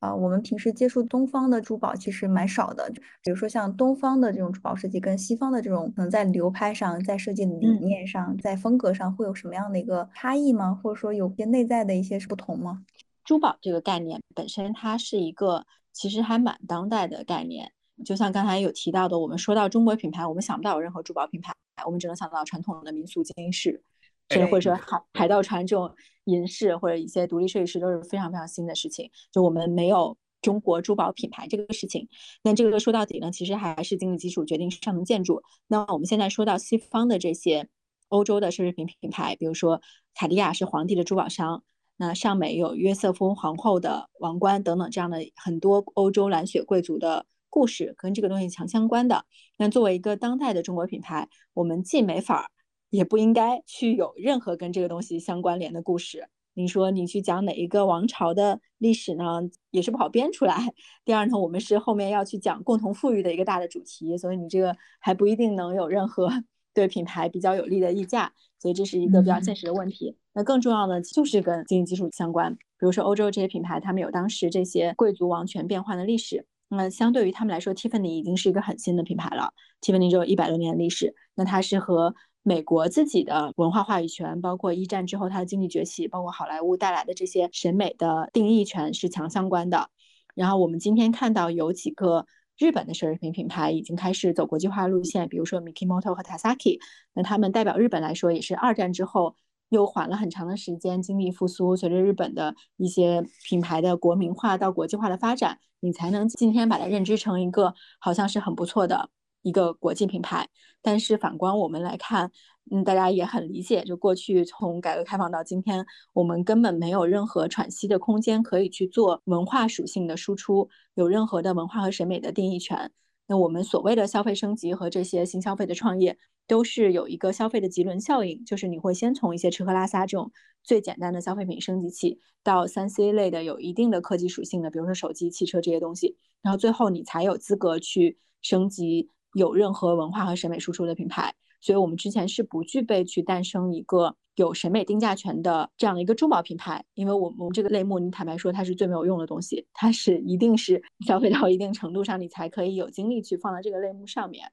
[0.00, 2.90] 啊，我们平时接触东方的珠宝其实蛮少的，
[3.22, 10.74] 比如说像东方的这种珠宝设计跟西方的这种，可能在流派上、在设计理念上、在风格上会有什么样的一个差异吗？
[10.82, 12.84] 或者说有些内在的一些不同吗？
[13.24, 17.72] 珠宝这个概念本身它是一个其实还蛮当代的概念，
[18.04, 21.52] 就像刚才有提到的，我们说到中国品牌，我们想不到有任何珠宝品牌，
[21.86, 23.82] 我们只能想到传统的民俗金饰。
[24.30, 29.10] 甚至或者说海海盗船这种银饰或者一些独立设计师都是非常非常新的事情。
[29.30, 32.08] 就我们没有中国珠宝品牌这个事情，
[32.42, 35.42] 那这个说到底呢，其实还是经济基础决定上层建筑。
[35.66, 37.68] 那我们现在说到西方的这些
[38.08, 39.82] 欧洲的奢侈品品牌，比如说
[40.14, 41.62] 卡地亚是皇帝的珠宝商，
[41.96, 49.24] 那上美有约瑟夫皇后的王冠等等这样的很多欧洲蓝血贵族的故事跟这个东西强相关的。
[49.58, 52.50] 那作为一个当代的中国品牌，我们既没法儿。
[52.90, 56.28] 也不应该去有任何跟这个东西相关联的故事。
[56.52, 59.40] 你说你去讲哪一个王朝的历史呢？
[59.72, 60.72] 也是不好编出来。
[61.04, 66.30] 第二呢，我们是后面要去讲共同富裕的一个大的主题，所以你这个还不一定能有任何
[66.72, 68.32] 对品牌比较有利的溢价。
[68.64, 70.16] 所以这是一个比较现实的问题。
[70.32, 72.50] 那更重要的就是跟经济基础相关。
[72.54, 76.46] 比如说欧洲这些品牌，他们有当时这些贵族王权变换的历史。
[76.68, 79.52] 那相对于他们来说，Tiffany 已经是一个很新的品牌了。
[79.82, 89.90] Tiffany 只有一百多年的历史，那它是和美国自己的文化话语权，包括一战之后它的经济崛起，包括好莱坞带来的这些审美的定义权是强相关的。
[90.34, 92.24] 然后我们今天看到有几个
[92.58, 96.78] 日本的奢侈品品牌已经开始走国际化路线，比如说 Mikimoto 和 Tasaki，
[97.12, 99.34] 那他们代表日本来说也是二战之后
[99.70, 109.10] 又缓了很长的时间，经历复苏，随着日本的一些品牌的国民化到国际化的发展，你才能今天把它认知成一个好像是很不错的
[109.44, 110.48] 一个国际品牌。
[110.82, 112.32] 但是反观我们来看，
[112.72, 122.90] 嗯，大家也很理解，就过去从改革开放到今天，我们根本没有任何喘息的空间可以去做文化属性的输出，有任何的文化和审美的定义权。
[123.28, 126.18] 那我们所谓的消费升级和这些新消费的创业。
[126.46, 130.30] 都是有一个消费的棘轮效应，就是你会先从一些吃喝拉撒这种
[130.62, 141.34] 最简单的消费品升级起，到三 C 类的有一定的科技属性的，比如说手机、汽车这些东西，然后最后你才有资格去升级有任何文化和审美输出的品牌。
[141.60, 154.50] 所以我们之前是不具备去诞生一个有审美定价权的这样的一个珠宝品牌，因为我们这个类目，你坦白说它是最没有用的东西，它是一定是 消费到一定程度上，你才可以有精力去放在这个类目上面。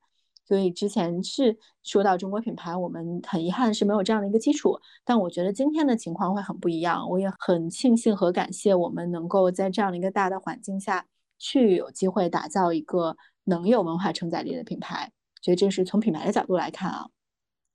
[0.47, 4.79] 所以之前是说到中国品牌，我们很遗憾是没有这样的一个基础。
[5.03, 7.09] 但我觉得今天的情况会很不一样。
[7.09, 11.05] 我也很庆幸和感谢我们能够在这样的一个大的环境下
[11.39, 15.11] 去有机会打造一个能有文化承载力的品牌。
[15.41, 17.07] 所以这是从品牌的角度来看啊。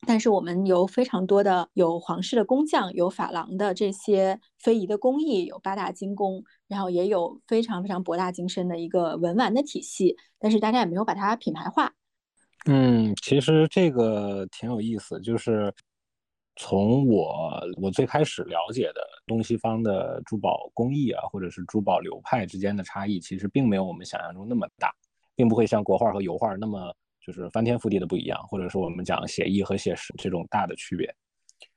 [0.07, 10.15] 但是我们有非常多的有皇室的工匠，有珐琅的这些非遗的工艺，有八大精工，然后也有非常非常博大精深的一个文玩的体系。
[10.39, 11.93] 但是大家也没有把它品牌化。
[12.67, 15.73] 嗯，其实这个挺有意思，就是
[16.57, 24.95] 从我我最开始了解的东西方的珠宝工艺啊，或者是珠宝流派之间的差异，其实并没有我们想象中那么大，
[25.37, 31.15] 并不会像国画和油画那么就是翻天覆地的不一样，或者说我们讲写意和写实这种大的区别。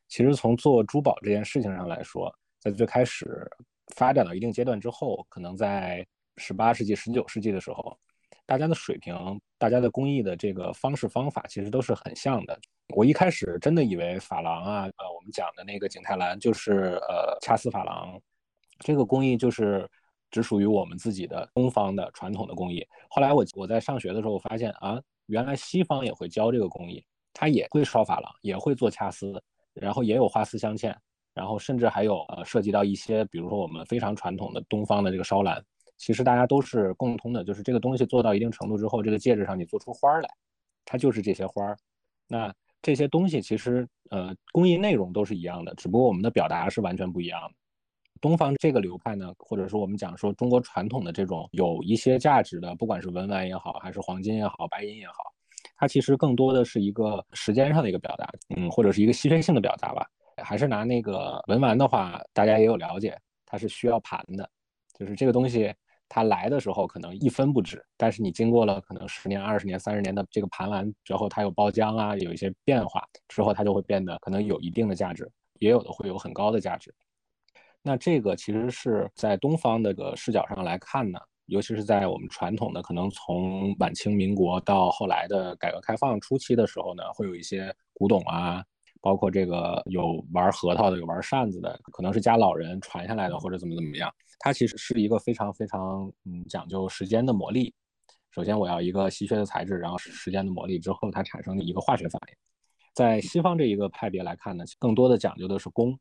[0.07, 3.47] 其实从做珠宝这件事情上来说，在最开始
[3.95, 6.03] 发展到一定阶段之后，可能在
[6.37, 7.95] 十八世纪、十九世纪的时候。
[8.45, 9.15] 大家的水平，
[9.59, 12.59] 大家的工艺的这个方式方法，其实都是很像的。
[12.95, 18.19] 我一开始真的以为珐琅啊，呃，我们讲的那个景泰蓝就是呃掐丝珐琅，
[18.79, 19.87] 这个工艺就是
[20.31, 22.85] 只属于我们自己的东方的传统的工艺。
[23.09, 29.41] 后来我我在上学的时候，我发现啊，原来西方也会教这个工艺，它也会烧珐琅，也会做掐丝，
[29.73, 30.95] 然后也有花丝镶嵌，
[31.33, 35.63] 然后甚至还有呃涉及到一些，比如说我们非常传统的东方的这个烧蓝。
[35.97, 40.29] 其实大家都是共通的，就是这个东西做到一定程度之后，这个戒指上你做出花来，
[40.85, 41.77] 它就是这些花儿。
[42.25, 47.58] 那这些东西其实呃工艺内容都是一样的，只不过我们的表达是完全不一样的。
[48.21, 55.15] 东方这个流派呢，或者说我们讲说中国传统的这种有一些价值的，不管是文玩也好，还是黄金也好，白银也好，
[55.75, 60.05] 它其实更多的是一个时间上的一个表达，嗯，或者是一个稀缺性的表达吧。
[60.43, 64.49] 还是拿那个文玩的话，大家也有了解，它是需要盘的，
[64.97, 65.73] 就是这个东西。
[66.11, 76.91] 它来的时候可能一分不值，但是你经过了可能十年、二十年、三十年的这个盘完之后，它有包浆啊，有一些变化之后，它就会变得可能有一定的价值，也有的会有很高的价值。
[77.81, 88.63] 那这个其实是在东方的个视角上来看呢，尤其是在我们传统的可能从晚清民国到后来的改革开放初期的时候呢，会有一些古董啊，
[89.01, 94.13] 包括这个有玩核桃的，有玩扇子的，可能是家老人传下来的，或者怎么怎么样。
[94.39, 97.71] 它其实是一个非常非常嗯讲究时间的磨砺。
[98.31, 102.35] 首先我要一个稀缺的材质，然后时间的磨砺之后，它产生的一个化学反应。
[102.93, 105.97] 在西方这一个派别来看呢，更多的讲究的是工。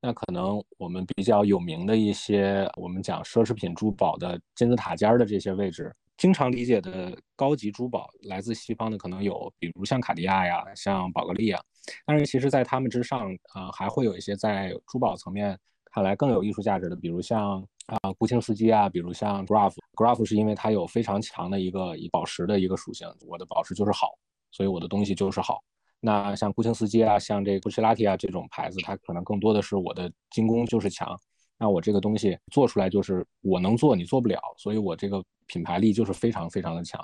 [0.00, 11.60] 那可能我们比较有名的一些，我们讲奢侈品珠宝的金字塔尖儿的这些位置，经常理解的高级珠宝来自西方的可能有，比如像卡地亚呀，像宝格丽啊。
[12.06, 17.64] 但是其实在他们之上啊，还会有一些在珠宝层面看来更有艺术价值的，比如像。
[17.88, 19.72] 啊，顾清斯基啊，比如像 Graff。
[19.96, 24.08] Graff 是因为它有非常强的一个宝石的一个属性，我的宝石就是好，
[24.50, 25.64] 所以我的东西就是好。
[26.00, 31.18] 那像顾清斯基啊，像这个布奇拉提啊这种牌子，它可能更多的是我的精工就是强，
[31.58, 37.02] 那我这个东西做出来就是我能做，你做不了，所以我这个品牌力就是非常非常的强。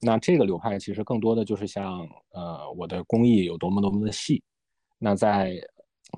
[0.00, 2.00] 那这个流派其实更多的就是像
[2.32, 4.42] 呃我的工艺有多么多么的细，
[4.98, 5.56] 那在。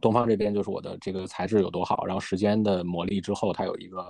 [0.00, 4.04] 东方这边就是我的这个材质有多好，然后时间的磨砺之后，它有一个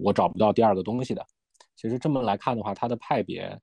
[0.00, 1.26] 我找不到第二个东西的。
[1.74, 3.58] 其实这么来看的话，它的派别，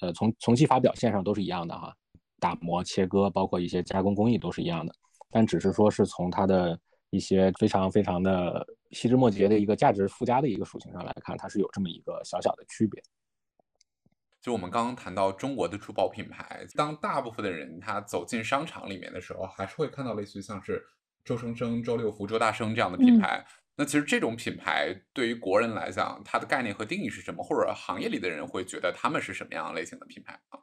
[0.00, 1.94] 呃，从从技法表现上都是一样的哈，
[2.42, 4.92] 打磨、切割，包括一些加工工艺都是一样的，
[5.30, 6.76] 但只是说是从它的
[7.10, 13.00] 一些非常非常的细枝末节的一个价值附加的一个属性上来看，它是有这么一个小小的区别。
[14.40, 20.84] 就我们刚刚谈到中国的珠宝品牌，当大部分的人他走进商场里面的时候，还是会看到类似于像是。
[21.24, 27.44] 周生生、周六福、周大生这样的品牌，那其实这种品牌对于国人来讲，它的概念和定义是什么？
[27.44, 30.58] 或者行业里的人会觉得他们是什么样类型的品牌啊？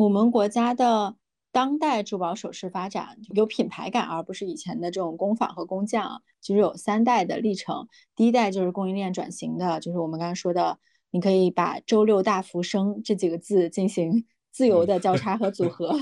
[0.00, 1.14] 我们国家的
[1.52, 6.22] 当代珠宝首饰发展有品牌感，而不是以前的这种工坊和工匠。
[6.40, 7.86] 其实有三代的历程，
[8.16, 10.78] 第一代就是供应链转型的，就是我们刚才说的，
[11.10, 15.94] 你可以把“周六大福生”这几个字进行 自由的交叉和组 合。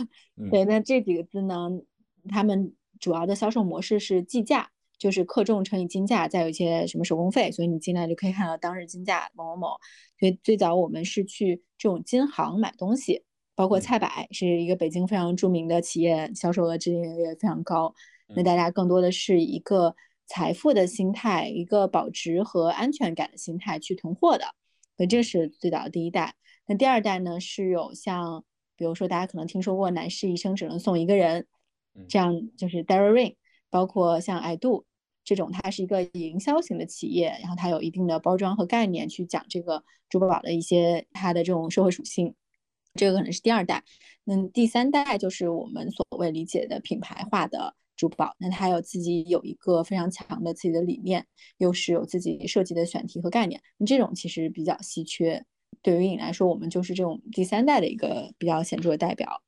[0.48, 1.68] 对，那这几个字呢，
[2.28, 9.68] 他们主要的销售模式是计价，就是克重乘以金价，再有一些什么手工费，所以你进来就可以看到当日金价某某某。
[10.20, 13.24] 所以最早我们是去这种金行买东西。
[13.58, 17.92] 包括菜百是一个北京非常著名的企业，销售额至今也非常高。
[18.28, 19.96] 那大家更多的是一个
[20.28, 24.44] 财富的心态，一个保值和安全感的心态去囤货的。
[24.96, 26.36] 所以这是最早的第一代。
[26.66, 28.44] 那第二代呢，是有像
[28.76, 31.44] 比如说大家可能听说过男士一生只能送一个人，
[32.06, 33.34] 这样就是 Dara Ring，
[33.70, 34.86] 包括像 I Do
[35.24, 42.32] 这种，它是一个营销型的企业，然后它有一定的包装和概念去讲这个珠宝的一些它的这种社会属性。
[42.98, 43.84] 这个可能是第二代，
[44.24, 51.24] 那第三代就是我们所谓理解的品牌化的珠宝，那它有自己有一个非常强的自己的理念，
[51.58, 55.44] 又是有自己设计的选题和概念，那这种其实比较稀缺。
[55.80, 59.42] 对于你来说，我们就是这种第三代的一个比较显著的代表。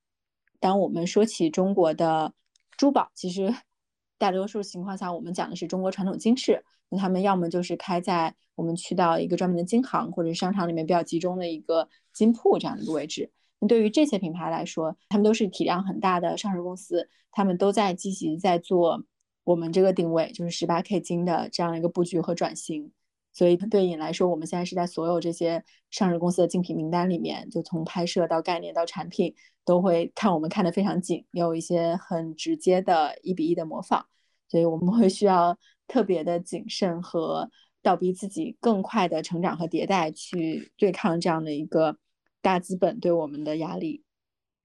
[0.60, 2.32] 当我们说起中国的
[2.76, 3.52] 珠宝，其实
[4.16, 13.32] 大多数情况下我们讲的是中国传统金饰，那他们要么就是开在我们去到一个专门的金行或者商场里面比较集中的一个金铺这样的一个位置。
[13.68, 19.04] 对于这些品牌来说，他们都是体量很大的上市公司，他们都在积极在做
[19.44, 22.90] 我们这个定位，就是十八 K 金的这样一个布局和转型。
[23.32, 29.34] 所以对你来说，我们现在是在所有这些上市公司的竞品名单里面，就从拍摄到概念到产品，
[29.64, 34.06] 都会看我们看得非常紧，有一些很直接的一比一的模仿。
[34.48, 35.56] 所以我们会需要
[35.86, 37.50] 特别的谨慎和
[37.82, 41.98] 倒逼自己更快的成长和迭代，去对抗这样的一个。
[42.42, 44.02] 大资本对我们的压力，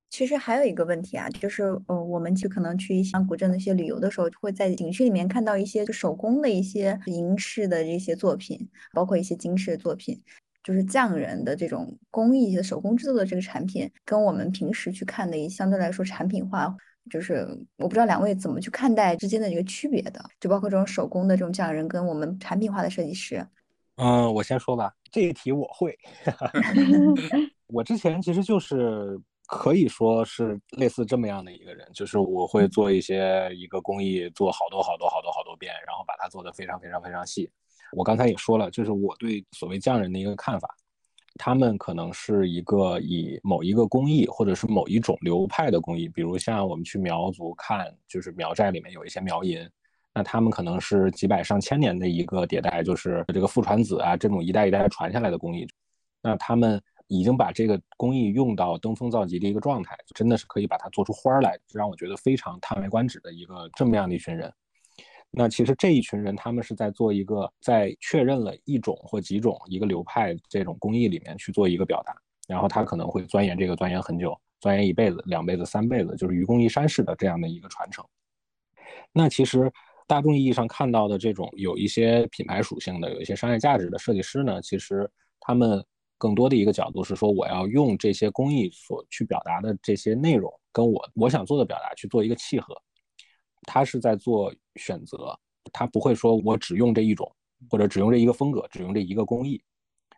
[0.09, 10.21] 其实还有一个问题啊，就是呃，我们去可能去一些古镇的一些旅游的时候，会在景区里面看到一些手工的一些银饰的这些作品，包括一些金饰的作品，
[10.63, 16.73] 就是匠人的这种工艺的手工制作的这个产品，跟我们平时去看的一相对来说产品化，
[17.09, 17.45] 就是
[17.75, 23.45] 我不知道两位怎么去看待之间的一个区别的，就包括这种手工的这种匠人跟我们产品化的设计师。
[23.97, 25.97] 嗯，我先说吧，这一题我会。
[27.67, 37.49] 我之前其实就是可以说是类似这么样的一个人，就是我会做一些一个工艺，做好多好多好多好多遍，然后把它做得非常非常非常细。
[37.91, 40.69] 我刚才也说了，就是我对所谓匠人的一个看法，
[41.39, 49.67] 他们可能是一个以某一个工艺或者是某一种流派的工艺，比如像我们去苗族看，就是苗寨里面有一些苗银，
[50.13, 55.67] 那他们可能是几百上千年的一个迭代，就是这个父传子啊，这种一代一代传下来的工艺，
[56.21, 56.79] 那他们。
[57.07, 64.51] 已经把这个工艺用到登峰造极的一个状态，真的是可以把它做出花来，让我觉得非常叹为观止的一个这么样的一群人。
[65.29, 72.15] 那其实这一群人，他们是在做一个在确认了一种或几种一个流派这种工艺里面去做一个表达，
[72.47, 78.03] 然后他可能会钻研这个钻研很久，钻研一辈子、两辈子、三辈子，就是愚公移山式的这样的一个传承。
[79.11, 79.71] 那其实
[80.07, 85.07] 大众意义上看到的这种有一些品牌属性的、有一些商业价值的设计师呢，其实
[85.39, 85.85] 他们。
[86.17, 92.75] 更多的一个角度是说，我要用这些工艺所去表达的这些内容，跟我我想做的表达去做一个契合。
[93.63, 95.37] 他是在做选择，
[95.73, 97.29] 他不会说我只用这一种，
[97.69, 99.61] 或者只用这一个风格，只用这一个工艺。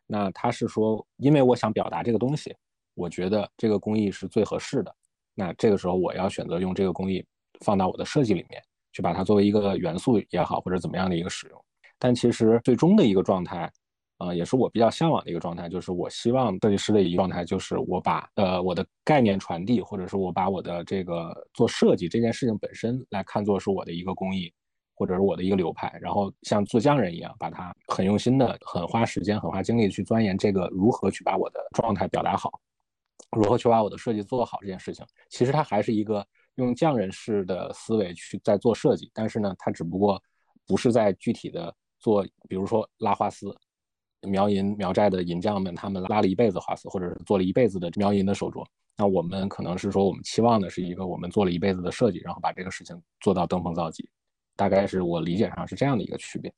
[0.05, 2.55] 那他是说，因为我想表达这个东西，
[2.93, 4.95] 我觉得这个工艺是最合适的。
[5.33, 7.25] 那这个时候我要选择用这个工艺
[7.61, 8.61] 放到我的设计里面，
[8.93, 11.65] 去把它作为一个元素也好，或者怎么样的一个使用。
[11.97, 13.71] 但其实最终的一个状态。
[14.17, 24.51] 啊，也是我比较向往的一个状态，就是我希望设计师的一个状态，就是我把呃我的概念传递，或者是我把我的这个做设计这件事情本身来看作是我的一个工艺，
[24.95, 32.59] 或者是我的一个流派，然后像做匠人一样，把它很用心的、很花时间、很花精力去钻研这个如何去把我的状态表达好，
[33.37, 35.05] 如何去把我的设计做好这件事情。
[35.29, 40.19] 其实它还是一个用匠人式的思维去在做设计，但是呢，它只不过
[40.65, 43.55] 不是在具体的做，比如说拉花丝。
[44.21, 48.65] 苗银苗寨的银匠们，他们拉了一辈子花丝，或者是做了一辈子的苗银的手镯。
[48.97, 54.09] 那我们可能是说，我们期望的是一个我们做了一辈子的设计，然后把这个事情做到登峰造极。
[54.55, 56.51] 大概是我理解上是这样的一个区别。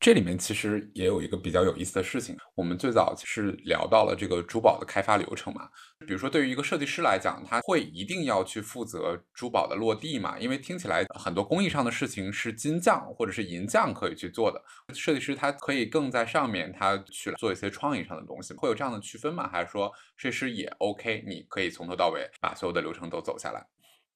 [0.00, 5.68] 这里面其实也有一个比较有意思的事情，我们最早是聊到了这个珠宝的开发流程嘛。
[6.06, 10.38] 比如说，对于一个设计师来讲，他会一定要去负责珠宝的落地嘛？
[10.38, 14.58] 因为听起来很多工艺上的事情是金匠或者是银匠可以去做的，
[14.94, 19.50] 设计师他可以更在上面，他去做一些创意上的东西，会有这样的区分吗？
[19.52, 23.66] 还是说设计师也 OK，你可以从头到尾把所有的流程都走下来？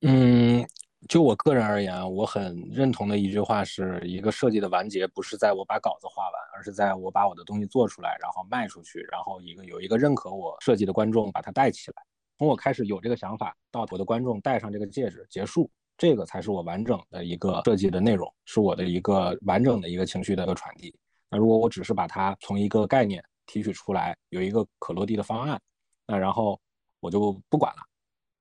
[0.00, 0.66] 嗯。
[1.08, 12.02] 就我个人而言，我很认同的一句话是一个设计的完结，不是在我把稿子画完，而是在我把我的东西做出来，然后卖出去，然后一个有一个认可我设计的观众把它带起来。
[12.38, 20.94] 从我开始有这个想法到我的观众戴上这个戒指结束，这个才是我完整的一个设计的内容，是我的一个完整的一个情绪的一个传递。
[21.30, 25.60] 那如果我只是把它从一个概念提取出来，有一个可落地的方案，
[26.06, 26.58] 那然后
[27.00, 27.82] 我就不管了。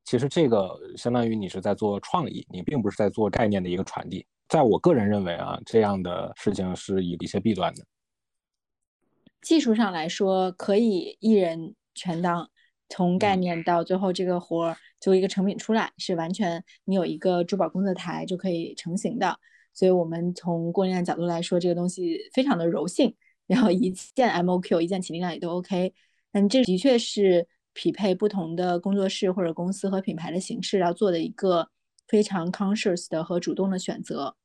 [0.05, 4.25] 其实这个相当于你是在做创意，你并不是在做概念的一个传递。
[4.49, 7.85] 在我个人认为啊，这样的事情是有一些弊端的。
[9.41, 12.49] 技术上来说，可以一人全当，
[12.89, 19.39] 从概念到最后这个活儿就一个成品出来，是完全你有一个珠宝工作台就可以成型的。
[19.73, 23.15] 所以我们从供应链角度来说，这个东西非常的柔性，
[23.47, 25.93] 然后一件 MOQ 一件起订量也都 OK。
[26.31, 27.47] 但，这的确是。
[27.73, 31.69] 匹配不同的工作室或者公司和品牌的形式要做的一个
[32.07, 34.35] 非常 conscious 的和主动的选择。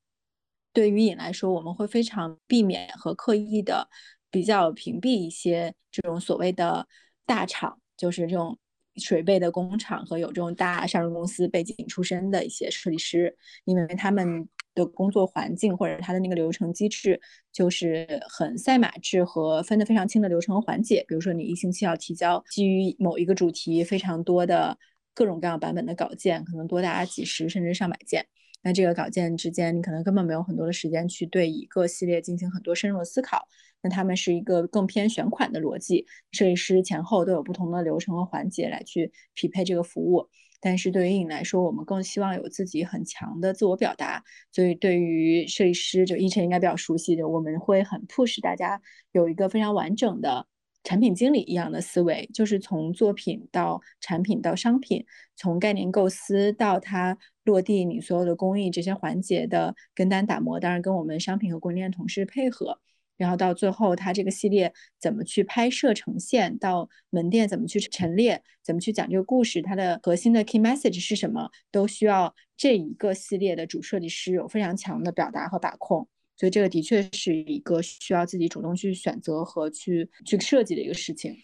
[0.72, 3.88] 对于你来说，我们会非常避免和刻意的
[4.30, 6.86] 比较屏蔽一些这种所谓的
[7.24, 8.58] 大厂，就是这种
[8.96, 14.48] 水贝的工厂和有这种大上市公司背景出身的一些设计师，因为他们。
[14.78, 17.20] 的工作环境或者它的那个流程机制，
[17.52, 21.04] 就是很赛马制和分得非常清的流程和环节。
[21.08, 24.78] 比如说，你一星期要提交基于某一个主题非常多的
[25.14, 28.24] 各种各样版本的稿件，可能多达几十甚至上百件。
[28.62, 33.46] 那这个稿件之间，你可能根本没有很多的时间去对一个系列进行很多深入的思考。
[33.80, 40.28] 那他们是一个更偏选款的逻辑，设计师前后都有不同的流程和环节来去匹配这个服务。
[40.60, 48.80] 但是对于影来说，我们更希望有自己很强的自我表达，所以对于设计师，就一晨应该比较熟悉的，我们会很 push 大家
[49.12, 50.46] 有一个非常完整的
[50.84, 55.04] 产品经理一样的思维，就是从作品到产品到商品，
[55.36, 62.80] 从概念构思到它落地，你所有的工艺这些环节的跟单打磨，当然跟我们商品和供应链同事配合。
[63.18, 76.08] 然后到最后，它这个系列怎么去拍摄呈现，到门店怎么去陈列，怎么去讲这个故事，它的核心的 key message 是什么，都需要这一个系列的主设计师有非常强的表达和把控。
[76.36, 81.34] 所以这个的确是一个需要自己主动去选择和去去设计的一个事情。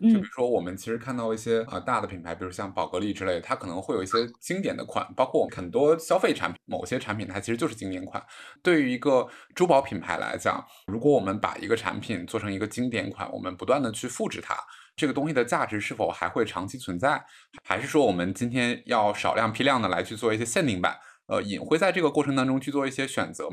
[0.00, 8.22] 就比如说，我们其实看到一些呃大的品牌，比如像宝格丽之类，它可能会有一些经典的款，包括很多消费产品，某些产品它其实就是经典款。
[8.62, 14.54] 对于一个珠宝品牌来讲，如果我们把一个产品做成一个经典款，我们不断的去复制它，
[14.94, 17.24] 这个东西的价值是否还会长期存在？
[17.64, 20.96] 还是说我们今天要少量批量的来去做一些限定版？
[21.26, 23.48] 呃，尹会在这个过程当中去做一些选择。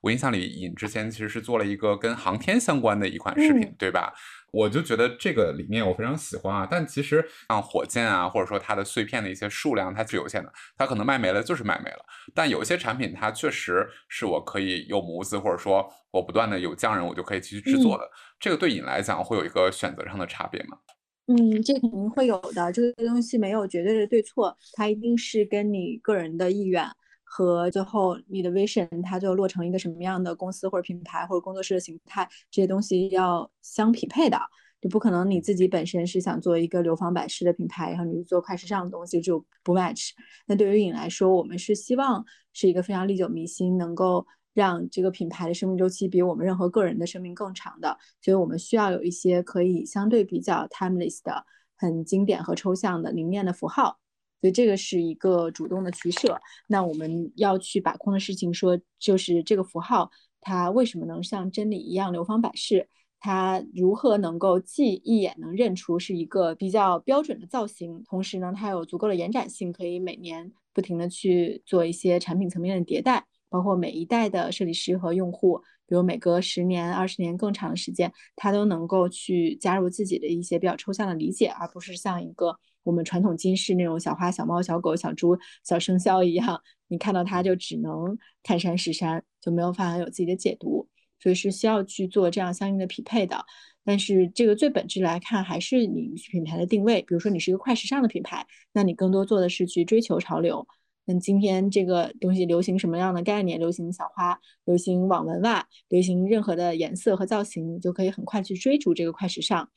[0.00, 4.12] 我印象里，尹之前其实是做了一个跟航天相关的一款饰品，对吧？
[4.50, 6.66] 我就觉得这个理念我非常喜欢啊。
[6.70, 11.98] 但其实像火箭啊，或者说它的碎片的一些数量，它是有限的，它可能卖没了就是卖没了。
[12.34, 18.10] 但有一些产品，它确实是我可以有模子，或者说我不断的有匠人，我就可以继续制作的。
[18.40, 20.78] 这个对尹来讲会有一个选择上的差别吗？
[21.26, 22.72] 嗯，这肯定会有的。
[22.72, 26.88] 这个东西没有绝对的对错，它一定是跟你个人的意愿。
[27.30, 34.40] 和最后你的 vision，它就落成一个什么样的公司或者品牌或者工作室的形态，这些东西要相匹配的，
[34.80, 40.10] 就不可能你自己本身是想做一个流芳百世的品牌，然后你做快时尚的东西就不 match。
[40.46, 51.44] 那对于影来说，我们是希望是一个非常历久弥新，能够让这个品牌的生命周期比我们任何个人的生命更长的，所以我们需要有一些可以相对比较 timeless 的、
[51.76, 53.98] 很经典和抽象的凝练的符号。
[54.40, 56.38] 所以这个是一个主动的取舍。
[56.66, 60.10] 那我们要去把控的事情，说就是这个符号
[60.40, 62.88] 它为什么能像真理一样流芳百世？
[63.20, 82.56] 它如何能够既一眼能认出是一个比较标准的造型，同时呢，它有足够的延展性，可以每年不停的去做一些产品层面的迭代，包括每一代的设计师和用户，比如每隔十年、二十年更长的时间，他都能够去加入自己的一些比较抽象的理解，而不是像一个。
[82.88, 86.58] 我们传统金饰那种小花、小猫、小狗、小猪、小生肖一样，
[86.88, 90.88] 你看到它就只能看山是山，就没有办法有自己的解读，
[91.20, 93.44] 所以是需要去做这样相应的匹配的。
[93.84, 97.02] 但是这个最本质来看，还是你品牌的定位。
[97.02, 100.66] 比如说你是一个快时尚的品牌，那你更多做的是去追求潮流。
[101.04, 103.58] 那今天这个东西流行什么样的概念？
[103.58, 109.68] 流行小花，流行网纹袜，流行任何的颜色和造型，你就可以很快去追逐这个快时尚。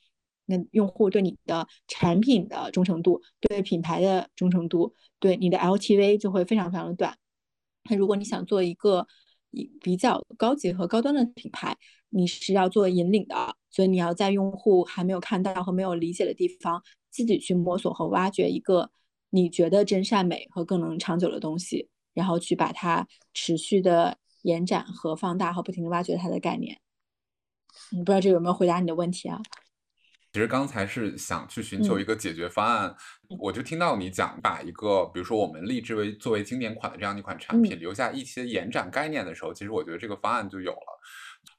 [0.51, 7.17] 那用户对你的产品的忠诚度，对品牌的忠诚度，对你的 LTV 就会非常非常的短。
[7.89, 9.07] 那如果你想做一个
[9.79, 11.77] 比较高级和高端的品牌，
[12.09, 18.91] 你是要做引领的，所以你要在用户还没有看到和没有理解的地方，自己去摸索和挖掘一个。
[19.33, 26.81] 你觉得真善美和更能长久的东西，然后去把它持续的延展和放大，和不停的挖掘它的概念。
[27.91, 29.41] 你不知道这有没有回答你的问题啊？
[30.33, 32.95] 其实刚才是想去寻求一个解决方案，
[33.37, 41.01] 我就听到你讲把一个，比如说我们立志为作为经典款的这样一款产品，留下一些延展概念的时候，其实我觉得这个方案就有了。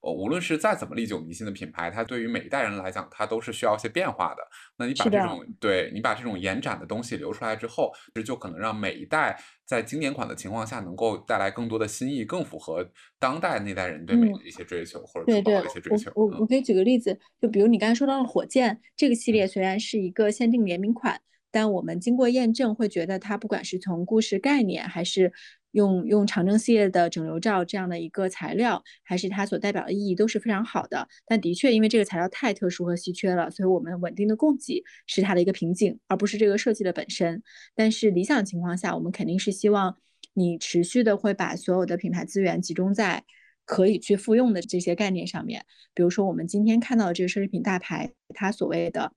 [0.00, 4.42] 呃，无论是再怎么历久弥新的品牌，它对于每一代人来讲，它都是需要一些变化的。
[4.76, 12.84] 那你把这种对你把这种延展的东西留出来之后，其实就可能让每一代在经典款的情况下，能够带来更多的新意，更符合
[13.18, 16.10] 当代那代人对美的一些追求，或者珠宝的一些追求。
[16.16, 21.20] 我我可以举个例子，就比如你刚才说到了火箭这个系列，虽然是一个限定联名款，
[21.52, 25.32] 但我们经过验证，会觉得它不管是从故事概念还是。
[25.72, 31.08] 用用长征系列的整流罩这样的一个材料，还是它所代表的意义都是非常好的。
[31.24, 37.42] 但的确，因为这个材料太特殊和稀缺了，所以我们稳定的供给是它的一个瓶颈，而不是这个设计的本身。
[37.74, 39.96] 但是理想情况下，我们肯定是希望
[40.34, 43.24] 你持续的会把所有的品牌资源集中在
[43.64, 45.64] 可以去复用的这些概念上面。
[45.94, 49.14] 比如说，我们今天看到的这个奢侈品大牌，它所谓的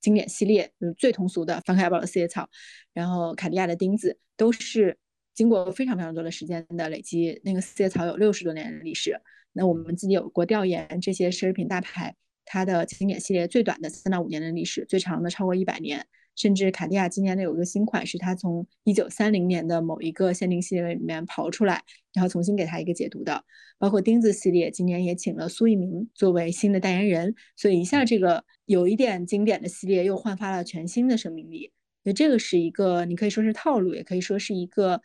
[0.00, 2.48] 经典系列，就是最通俗的梵克雅宝的四叶草，
[2.92, 4.98] 然后卡地亚的钉子，都是。
[5.34, 9.16] 经过非常非常多的时间的累积，那个四叶草有六十多年的历史。
[9.52, 12.12] 那我们自己有过调研，这些奢侈品大牌，
[12.44, 16.04] 它的经典系列最短的三到五年的历史，最长的超过一百年。
[16.38, 21.82] 甚至卡地亚今年的有一个新款，是它从一九三零年的某一个限定系列里面刨出来，
[22.14, 23.44] 然后重新给它一个解读的。
[23.76, 31.72] 包括钉子系列，今年也请了苏一鸣作为新的代言人，所以一下这个有一点经典的系列又焕发了全新的生命力。
[32.04, 35.02] 所以这个是一个，你可以说是套路，也可以说是一个。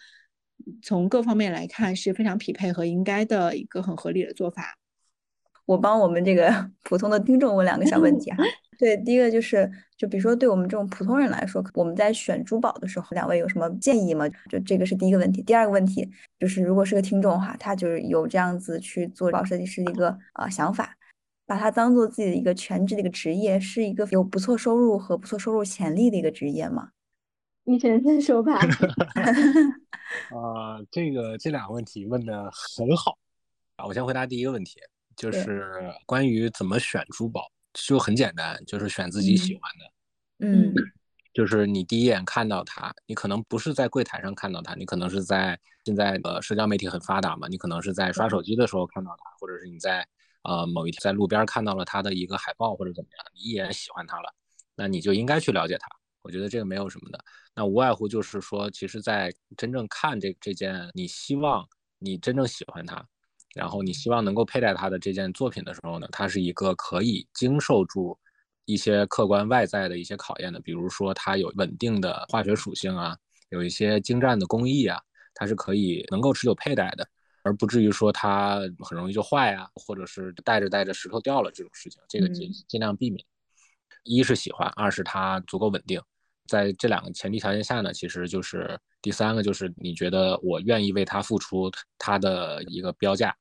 [0.81, 4.77] 从各方面来看是非常匹配和应该的一个很合理的做法。
[5.65, 6.49] 我帮我们这个
[6.83, 8.37] 普通的听众问两个小问题啊。
[8.79, 14.27] 对，第一个就是，就比如说对我们这种普通人来说，我们在选珠宝的时候，两位有什么建议吗？
[14.49, 15.41] 就这个是第一个问题。
[15.43, 16.09] 第二个问题
[16.39, 20.97] 就是，如果是个听众哈，他就是有这样子去做珠宝设计师的一个啊想法，
[21.45, 26.89] 把它当做自己的一个全职的一个职业，是一个有不错收入和不错收入潜力的一个职业吗？
[27.65, 28.59] 你先先说吧。
[30.35, 33.17] 啊，这个这两个问题问的很好
[33.77, 33.85] 啊！
[33.85, 34.79] 我先回答第一个问题，
[35.15, 40.47] 就是关于怎么选珠宝，就很简单，就是选自己喜欢的。
[40.47, 40.73] 嗯，
[41.33, 50.07] 就是你第一眼看到它，你可能不是在柜台上看到它，你可能是在现在呃社交媒体很发达嘛，你可能是在刷手机的时候看到它，或者是你在
[50.43, 54.33] 呃某一天在路边看到了它的一个海报或者怎么样，你一眼喜欢它了，
[54.75, 55.87] 那你就应该去了解它。
[56.21, 57.19] 我觉得这个没有什么的，
[57.53, 61.67] 那无外乎就是说，其实，在真正看这这件你希望
[61.99, 63.05] 你真正喜欢它，
[63.53, 68.17] 然后你希望能够佩戴它的这件作品的时候呢，它是一个可以经受住
[68.65, 73.17] 一些客观外在的一些考验的，比如说它有稳定的化学属性啊，
[73.49, 74.99] 有一些精湛的工艺啊，
[75.33, 77.07] 它是可以能够持久佩戴的，
[77.43, 83.23] 而不至于说它很容易就坏啊，或者是戴着戴着石头掉了这种事情，这个尽尽量避免。
[84.03, 86.01] 一是喜欢，二是它足够稳定。
[86.47, 93.33] 在这两个前提条件下呢，其实就是第三个，就是你觉得我愿意为它付出它的一个标价，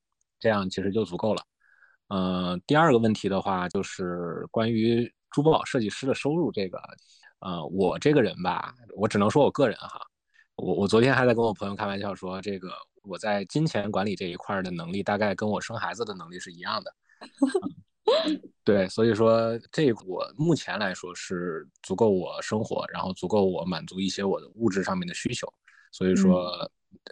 [0.43, 1.43] 这样其实就足够了。
[2.09, 6.83] 嗯，第二个问题的话，就是关于珠宝设计师的收入这个，
[7.39, 10.01] 呃，我这个人吧，我只能说我个人哈，
[10.57, 12.73] 我我昨天还在跟我朋友开玩笑说，这个
[13.05, 16.93] 我在金钱管理这一块的能力，大概跟我生孩子的能力是一样的。
[18.65, 25.51] 对，所以说这我目前来说是足够我生活，然后足够我满足一些我的物质上面的需求，
[25.93, 26.53] 所以说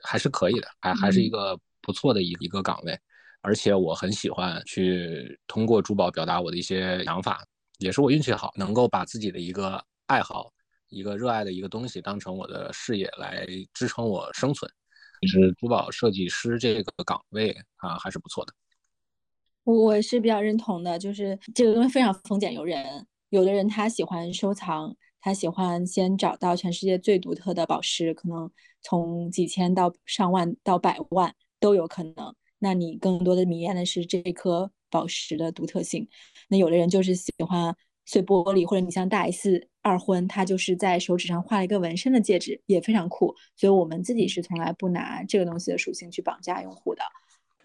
[0.02, 2.98] 还是可以的，还还是一个不错的一一个岗位，
[3.42, 7.44] 而且我很喜欢去通过珠宝表达我的一些想法，
[7.78, 10.52] 也是我运气好，能够把自己的一个爱好、
[10.88, 14.70] 一个热爱的一个东西当成我的事业来支撑我生存，
[15.22, 18.52] 其实珠宝设计师这个岗位啊还是不错的。
[19.64, 23.06] 我我是比较认同的，就是这个东西非常丰俭由人。
[23.28, 28.50] 有的人他喜欢收藏，他喜欢先找到全世界最独特的宝石，可能
[28.82, 32.34] 从几千到上万到百万都有可能。
[32.60, 36.08] 那你更多的迷恋的是这颗宝石的独特性。
[36.48, 37.74] 那有的人就是喜欢
[38.06, 43.34] 碎玻璃，或者你像大 S 二婚，她就是在手指上画了一个纹身的戒指，也非常酷。
[43.56, 47.02] 所以我们自己是从来不拿这个东西的属性去绑架用户的。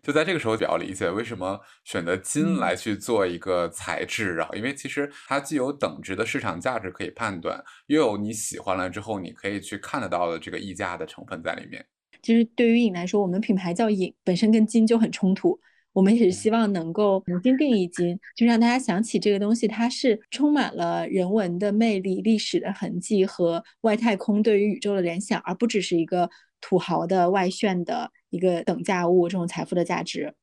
[0.04, 11.84] 就在这个时候比较理解为什么选择金嗯来去做一个材质啊，因为其实它既有等值的市场价值可以判断，又有你喜欢了之后你可以去看得到的这个溢价的成分在里面。
[12.26, 15.60] 其实对于影来说，我们品牌叫影，本身跟金就很冲突。
[15.94, 26.28] 我们也是希望能够重新定义金，就让大家想起这个东西，它是充满了人文的魅力、历史的痕迹和外太空对于宇宙的联想，而不只是一个
[26.60, 30.34] 土豪的外炫的一个等价物，这种财富的价值。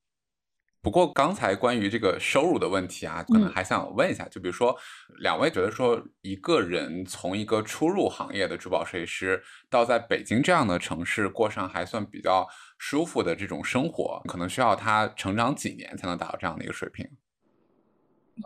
[0.83, 3.53] 不过刚才关于这个收入的问题啊，可能嗯。
[3.53, 4.77] 还想问一下，就比如说
[5.19, 12.45] 两位觉得说一个人从一个初入行业的珠宝设计师，到在北京这样的城市过上还算比较
[12.77, 17.05] 舒服的这种生活，可能需要他成长几年才能达到这样的一个水平？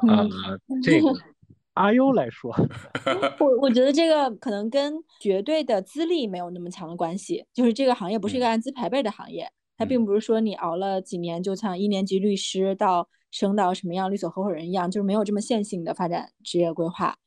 [0.08, 1.08] 啊嗯，这个
[1.74, 2.54] 阿优来说，
[3.40, 8.50] 我我觉得这个可能跟绝对的资历没有那么强的关系，就是这个行业不是一个嗯。
[8.50, 17.18] 按资排辈的行业，它嗯并不是说你熬了几年就像一年级律师到升到什么样律所合伙人一样，就是没有这么线性的发展职业规划。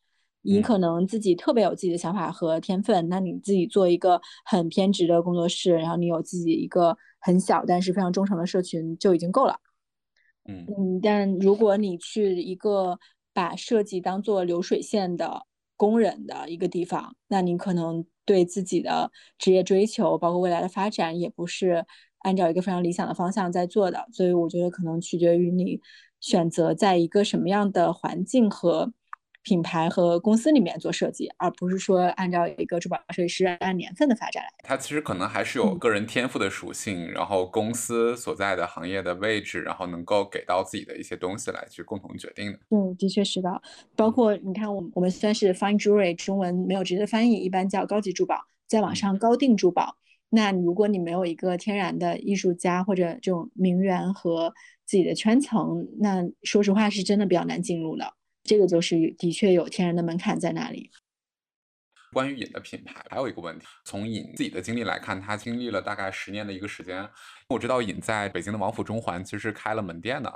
[0.43, 9.61] 你嗯可能自己特别有自己的想法和天分，那你自己做一个很偏执的工作室，然后你有自己一个很小但是非常忠诚的社群就已经够了。
[10.49, 12.99] 嗯嗯，但如果你去一个
[13.35, 15.47] 把设计当做流水线的
[15.77, 21.85] 工人的一个地方，那你可能对自己的职业追求，包括未来的发展，也不是
[22.21, 24.07] 按照一个非常理想的方向在做的。
[24.13, 25.81] 所以我觉得可能取决于你
[26.21, 28.93] 选择在一个什么样的环境和
[29.43, 34.51] 品牌和公司里面做设计，而不是说按照一个珠宝设计师按年份的发展来。
[34.63, 42.59] 它其实可能还是有嗯个人天赋的属性，然后公司所在的行业的位置，然后能够给到自己的一些东西来去共同决定的。
[42.69, 43.63] 嗯，的确是的，
[43.97, 49.97] 包括你看，我们我们虽然是 fine jewelry，中文没有直接翻译，一般叫高级珠宝，在网嗯上高定珠宝。
[50.31, 54.55] 那如果你没有一个天然的艺术家或者这种名媛和
[54.87, 58.15] 自己的圈层，那说实话是真的比较难进入的。
[58.45, 60.91] 这个就是的确有天然的门槛在那里。
[62.13, 67.09] 关于尹的品牌，还有一个问题，从尹自己的经历来看，他经历了大概十年的一个时间。
[67.49, 70.33] 我知道尹在北京的王府中环其实是开了门店的，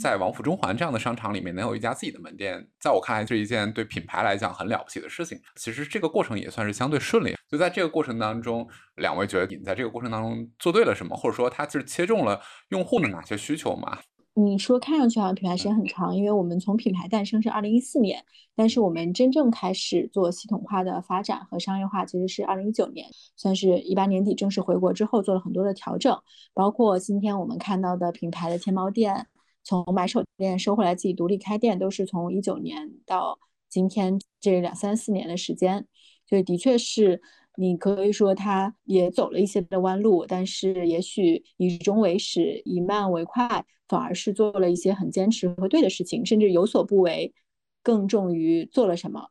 [0.00, 5.40] 在王府中环这样的商场里面能有一家自己的门店，在我看来是一件对品牌来讲很了不起的事情。
[5.56, 7.36] 其实这个过程也算是相对顺利。
[7.48, 13.98] 就在这个过程当中，两位觉得尹在这个过程当中做对了什么，或者说他是切中了用户的哪些需求吗？
[14.34, 18.24] 你说看上去好像品牌时间很长，因为我们从品牌诞生是二零一四年，
[18.54, 23.06] 但是我们真正开始做系统化的发展和商业化其实是二零一九年，
[23.36, 26.18] 算是一八年底正式回国之后做了很多的调整，
[26.54, 29.26] 包括今天我们看到的品牌的天猫店，
[29.64, 35.86] 从买手店收回来自己独立开店，都是从一九年到今天这两三四年的时间，
[36.26, 37.20] 所以的确是。
[37.56, 47.34] 你可以说他也走了一些的弯路，但是也许以终为始，以慢为快，反而是做了一些很坚持和对的事情，甚至有所不为，
[47.82, 49.28] 更重于做了什么。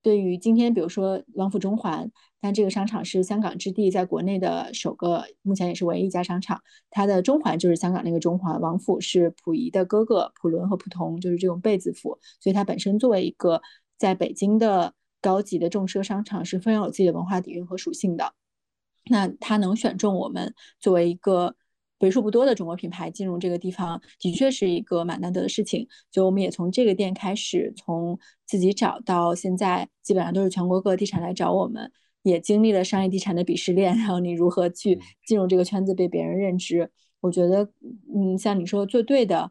[0.00, 2.10] 对于今天，比如说王府中环，
[2.40, 6.58] 但这个商场是香港置地在国内的首个，目前也是唯一一家商场。
[6.88, 13.60] 它的中环就是香港那个中环，王府是溥仪的哥哥溥伦和溥同，就是这种贝字府，所以它本身作为一个
[13.98, 14.94] 在北京的。
[15.20, 18.32] 高级的重奢商场是非常有自己的文化底蕴和属性的，
[19.10, 21.54] 那它能选中我们作为一个
[21.98, 25.86] 为数不多的中国品牌进入这个地方，的确是一个蛮难得的事情。
[26.12, 31.90] 所以我们也从这个店开始，从自己找到现在，基本上都是全国各地产来找我们，
[32.22, 36.88] 也经历了商业地产的鄙视链，然后你如何去进入这个圈子，被别人认知。
[37.20, 37.68] 我觉得，
[38.14, 39.50] 嗯，像你说做对的，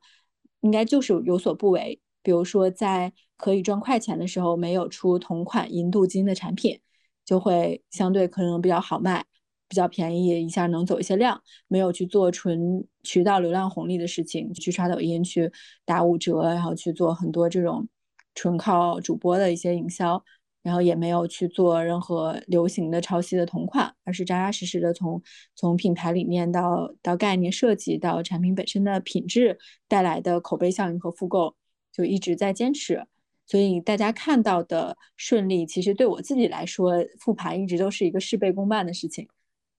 [0.62, 2.00] 应该就是有所不为。
[2.28, 6.78] 比如说，在可以赚快钱的时候，没有出同款银镀金的产品，
[7.24, 9.24] 就会相对可能比较好卖，
[9.70, 11.42] 比较便宜，一下能走一些量。
[11.70, 15.50] 没有去做纯渠道流量红利的事情，去刷抖音，去
[15.86, 17.88] 打五折，然后去做很多这种
[18.36, 20.22] 纯靠主播的一些营销，
[20.62, 25.22] 然后也没有去做任何流行的抄袭的同款，而是扎扎实实的从
[25.56, 29.58] 从品牌理念到到概念设计到产品本身的品质
[29.88, 31.56] 带来的口碑效应和复购。
[31.98, 33.04] 就一直在坚持，
[33.48, 39.28] 所以大家看到的顺利，其实对我自己来说，复盘一直都是一个事倍功半的事情。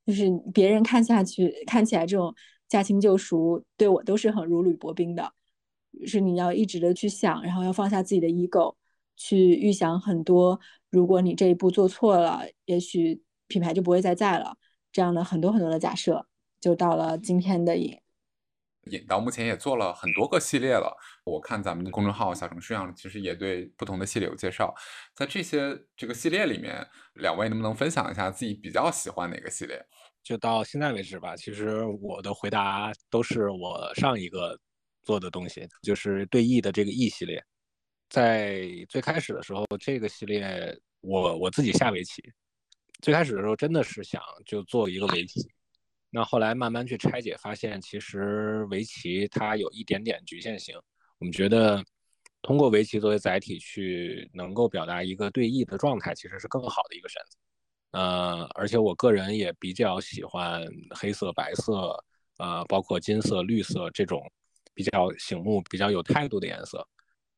[0.05, 2.35] 就是别人看下去看起来这种
[2.66, 5.33] 驾轻就熟，对我都是很如履薄冰的。
[6.07, 8.75] 是你要一直的去想，然后要放下自己的 ego，
[9.16, 10.59] 去预想很多，
[10.91, 14.57] 如果你这一步做错了，也许品牌就不会再在了。
[14.91, 16.27] 这样的很多很多的假设，
[16.61, 17.99] 就到了今天的影。
[18.91, 20.97] 引到目前也做了很多个系列了。
[21.24, 24.74] 我看咱们的公众号小程序上，其实也对不同的系列有介绍。
[25.14, 29.84] 在这些这个系列里面，两位能不能分享一下自己比较喜欢哪个系列？
[30.22, 34.59] 就到现在为止吧，其实我的回答都是我上一个
[35.03, 37.43] 做的东西，就是对 E 的这个 E 系列。
[38.11, 42.22] 在最开始的时候，这个系列我我自己下围棋，
[43.01, 45.49] 最开始的时候真的是想就做一个围棋。
[46.11, 50.74] 那后来慢慢去拆解，发现其实围棋它有一点点局限性。
[51.18, 51.84] 我们觉得
[52.40, 57.38] 通过围棋作为载体去能够表达一个对弈的状态，其实是更好的一个选择。
[57.90, 62.02] 呃，而且我个人也比较喜欢黑色、白色，
[62.38, 64.22] 呃，包括金色、绿色这种
[64.74, 66.86] 比较醒目、比较有态度的颜色。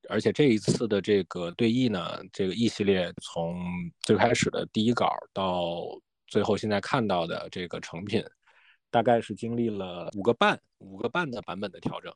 [0.08, 3.64] 而且这一次的这个对弈呢，这个 E 系列从
[4.00, 5.82] 最开始的第一稿到
[6.26, 8.24] 最后现在看到的这个成品。
[8.90, 12.12] 大概是经历了五个半五个半的版本的调整，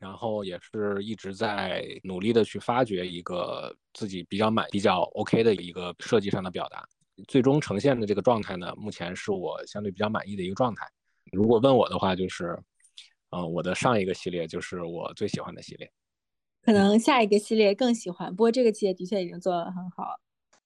[0.00, 6.86] 然后也是一直在努力的去发掘一个自己比较满比较 OK 的一个设计上的表达，
[7.26, 10.86] 最终呈现的这个状态呢，目前是我相对比较满意的一个状态。
[11.32, 12.58] 如果问我的话，就是，
[13.30, 15.90] 嗯，我的上一个系列就是我最喜欢的系列，
[16.62, 20.18] 可能下一个系列更喜欢，不过这个系列的确已经做得很好。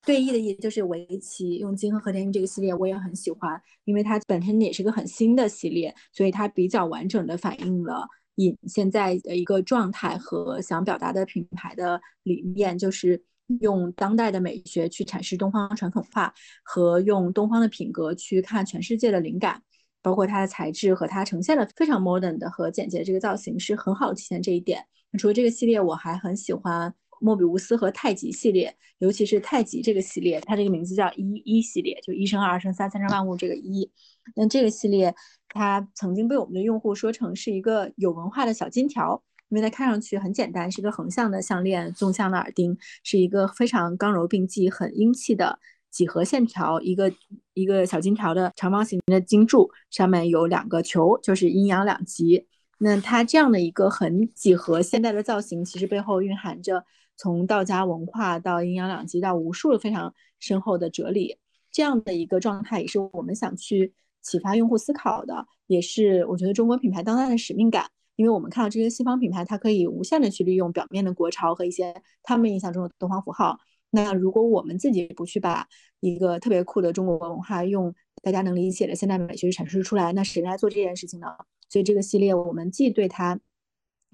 [0.04, 13.22] 对弈的弈就是围棋，用金和和田玉这个系列我也很喜欢，因为它本身也是个很新的系列，所以它比较完整的反映了尹现在的一个状态和想表达的品牌的理念，就是
[13.60, 19.62] 用当代的美学去阐释东方传统化，和用东方的品格去看全世界的灵感，
[20.02, 24.84] 包括它的材质和它呈现的非常 modern 的和简洁的这个造型，是很好体现这一点。
[25.18, 26.92] 除了这个系列，我还很喜欢。
[27.20, 33.90] 莫比乌斯和太极系列，尤其是太极这个系列，它这个名字叫一一系列，就一生二二生三，三生万物这个一。
[34.34, 35.14] 那这个系列，
[35.48, 45.58] 它曾经被我们的用户说成是一个有文化的小金条，因为它看上去很简单，是个横向的项链，纵向的耳钉，是一个非常刚柔并济、很英气的
[45.90, 47.12] 几何线条，一个
[47.52, 52.46] 一个小金条的长方形的金柱，上面有两个球，就是阴阳两极。
[52.78, 56.84] 那它这样的一个很几何现代的造型，其实背后蕴含着。
[57.16, 61.36] 从道家文化到阴阳两极，到无数非常深厚的哲理，
[61.70, 67.86] 这样的一个状态，也是我们想去启发用户思考的，也是我觉得中国品牌当代的使命感。
[68.16, 73.58] 因为我们看到这些西方品牌，它可以无限的去利用表面的国潮和一些他们印象中的东方符号。
[73.90, 75.66] 那如果我们自己不去把
[76.00, 81.26] 一个特别酷的中国文化，用大家能理解的现代美学去阐释出来，那谁来做这件事情呢？
[81.68, 83.38] 所以这个系列，我们既对它。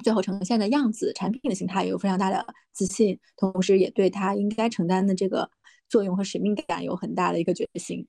[0.00, 5.50] 最后呈现的样子、产品的形态有非常大的自信，同时也对它应该承担的这个
[5.88, 8.06] 作用和使命感有很大的一个决心。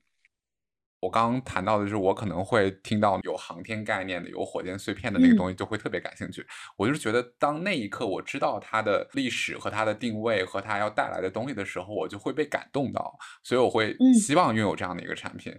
[1.02, 6.46] 我刚刚谈到的就是，我可能会听到有航天概念的、有火箭碎片的那个东西，就会特别感兴趣。
[6.76, 15.52] 我就是觉得，当那一刻我知道它的历史和它的定位和它要带来的东西的时候，我就会被感动到，所以我会希望拥有这样的一个产品。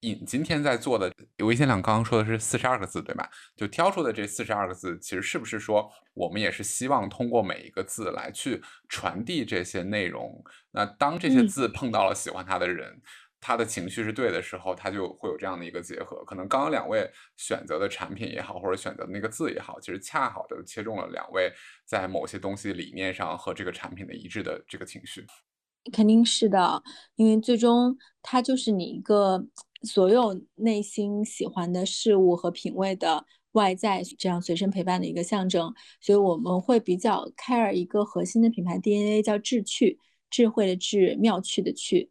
[0.00, 3.28] 尹今天在做的微信上刚刚说的是四十二个字，对吧？
[3.56, 10.42] 就挑出的这四十二个字，其实是不是说我们也是希望通过每一个字来去传递这些内容？
[10.70, 13.02] 那当这些字碰到了喜欢它的人，
[13.40, 16.24] 他的情绪是对的时候，他就会有这样的一个结合。
[16.24, 21.52] 可能刚刚两位选择的产品也好，或者选择的那个字也好，其实恰好的切中了两位
[21.84, 25.24] 在某些东西理念上和这个产品的一致的这个情绪。
[25.92, 26.82] 肯定是的，
[27.16, 29.46] 因为最终它就是你一个。
[29.84, 42.10] 所有内心喜欢的事物和品味的外在，这样随身陪伴的一个象征，所以我们会比较 care 一个核心的品牌 DNA，叫智趣，智慧的智，妙趣的趣，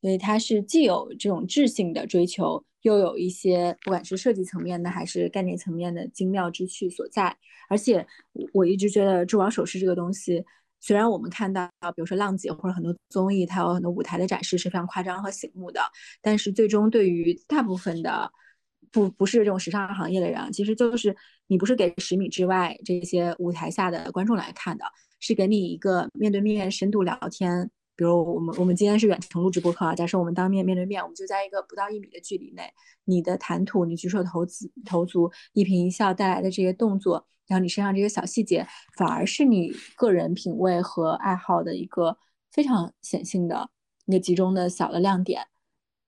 [0.00, 7.36] 所以它是既有这种智性的追求，又有一些不管是设计层面的还是概念层面的精妙之趣所在。
[7.68, 8.06] 而且
[8.52, 10.44] 我一直觉得珠宝首饰这个东西。
[10.80, 15.80] 虽然我们看到，比如说浪姐或者很多综艺，它有很多舞台的展示是非常夸张和醒目的，
[16.22, 18.30] 但是最终对于大部分的
[18.92, 21.14] 不不是这种时尚行业的人，其实就是
[21.48, 24.84] 你不是给十米之外这些舞台下的观众来看的，
[25.18, 27.68] 是给你一个面对面深度聊天。
[27.98, 32.62] 比如我们我们今天是远程录制播课啊，假设我们当面面对面，我们就在一个不到一米的距离内，
[33.06, 37.26] 你的谈吐、你举手投足、投足一颦一笑带来的这些动作。
[37.48, 38.64] 然后你身上这些小细节，
[38.96, 42.16] 反而是你个人品味和爱好的一个
[42.52, 43.68] 非常显性的
[44.04, 45.48] 一个集中的小的亮点，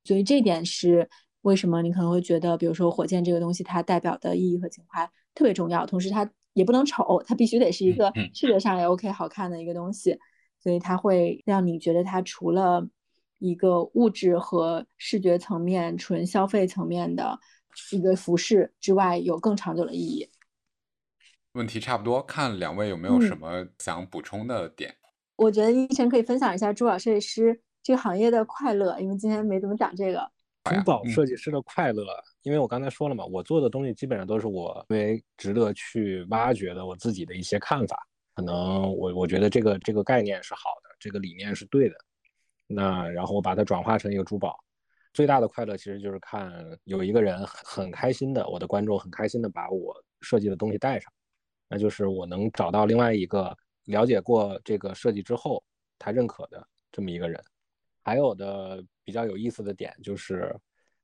[0.05, 1.11] 所以这点是
[1.41, 10.16] 为什么你可能会觉得，比如说火箭这个东西，它代表的意义和情怀特别重要，同时它也不能丑，它必须得是一个视觉上也 OK 好看的一个东西，
[10.62, 12.86] 所以它会让你觉得它除了
[13.38, 17.38] 一个物质和视觉层面、纯消费层面的
[17.92, 20.28] 一个服饰之外，有更长久的意义。
[21.52, 24.94] 问题差不多，看两位有没有什么想补充的点。
[25.36, 30.30] 我觉得依晨可以分享一下珠宝设计师这个行业的快乐，因为今天没怎么讲这个。
[30.64, 32.04] 珠宝设计师的快乐，
[32.42, 38.06] 因为我刚才说了嘛，我做的东西基本上都是我认为值得去挖掘的，我自己的一些看法。
[38.41, 41.97] 可能我我觉得这个这个概念是好的，这个理念是对的。
[42.66, 44.59] 那然后我把它转化成一个珠宝，
[45.12, 46.51] 最大的快乐其实就是看
[46.84, 51.12] 有一个人很开心的，我的观众很开心的把我设计的东西带上，
[51.68, 55.62] 那就是我能找到另外一个了解过这个设计之后
[55.99, 57.38] 他认可的这么一个人。
[58.03, 60.59] 还有的比较有意思的点就是，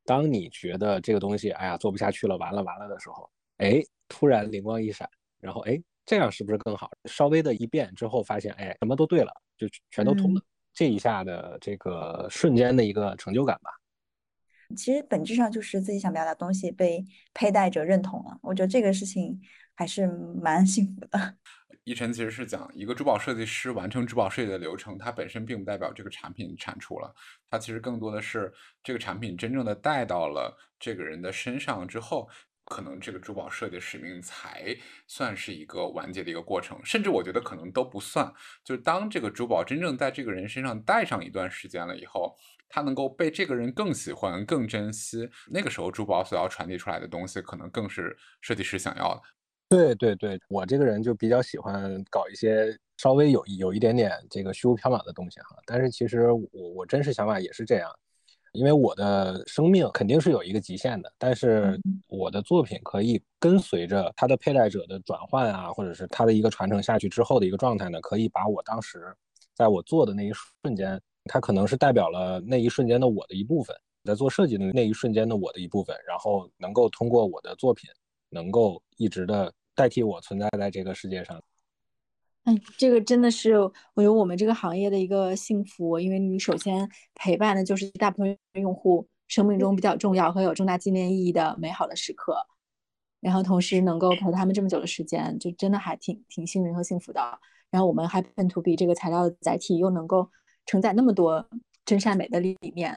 [0.06, 5.06] 当你觉得这个东西哎呀做不下去了，完了完了的时候，哎，突然灵光一闪，
[5.38, 6.90] 然后哎，这样是不是更好？
[7.04, 10.40] 稍微的一变之后，发现哎，什么都对了，就全都通了。
[10.72, 13.70] 这一下的这个瞬间的一个成就感吧。
[14.76, 17.04] 其实本质上就是自己想表达东西被
[17.34, 19.40] 佩戴者认同了，我觉得这个事情
[19.74, 21.36] 还是蛮 幸福的。
[21.84, 27.14] 一晨其实是讲一个珠宝设计师完成珠宝设计的流程，它本身并不代表这个产品产出了，
[27.48, 28.52] 它其实更多的是
[28.82, 32.28] 这个产品真正的带到了这个人的身上之后，
[32.66, 38.30] 可能这个珠宝设计使命才算是一个完结的一个过程，甚至我觉得可能都不算。
[38.64, 42.36] 就是当这个珠宝真正在这个人身上戴上一段时间了以后，
[42.68, 49.22] 它能够被这个人更喜欢、更珍惜，那个时候珠宝所要传递出来的东西，可能更是设计师想要的。
[49.68, 55.56] 对对对，我这个人就比较喜欢搞一些稍微有有一点点这个虚无缥缈的东西哈。
[55.66, 57.90] 但是其实我我真实想法也是这样，
[58.52, 69.14] 因为我的生命肯定是有一个极限的，但是我的作品可以跟随着它的佩戴者的转换啊，或者是它的一个传承下去之后的一个状态呢，可以把我当时
[69.54, 70.32] 在我做的那一
[70.62, 77.88] 瞬间，它可能是代表了那一瞬间的我的一部分，在做设计的那一瞬间的我的一部分，然后能够通过我的作品。
[78.28, 81.40] 能够一直的代替我存在在这个世界上，
[82.46, 92.36] 哎，这个真的是我觉得我们这个行业的一个幸福，因为你首先陪伴的就是大部分用户生命中比较重要和有重大纪念意义的美好的时刻，
[93.20, 97.20] 然后同时能够陪他们这么久的时间，就真的还挺挺幸运和幸福的。
[97.68, 100.30] 然后我们 Happen to be 这个材料的载体又能够
[100.66, 101.48] 承载那么多
[101.84, 102.96] 真善美的理念，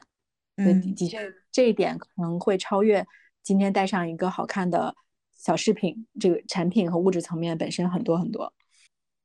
[0.58, 1.18] 嗯，的确
[1.50, 3.04] 这一点可能会超越
[3.42, 4.94] 今天带上一个好看的。
[5.42, 8.52] 小饰品这个产品和物质层面本身很多很多，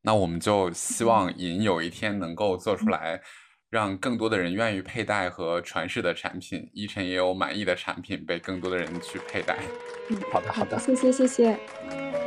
[0.06, 3.20] 那我们就希望银有一天能够做出来，
[3.72, 6.70] 让更多的人愿意佩戴和传世的产品。
[6.74, 9.58] 依晨也有满意的产品被更多的人去佩戴。
[10.12, 12.25] 嗯，好的好的，谢谢谢谢。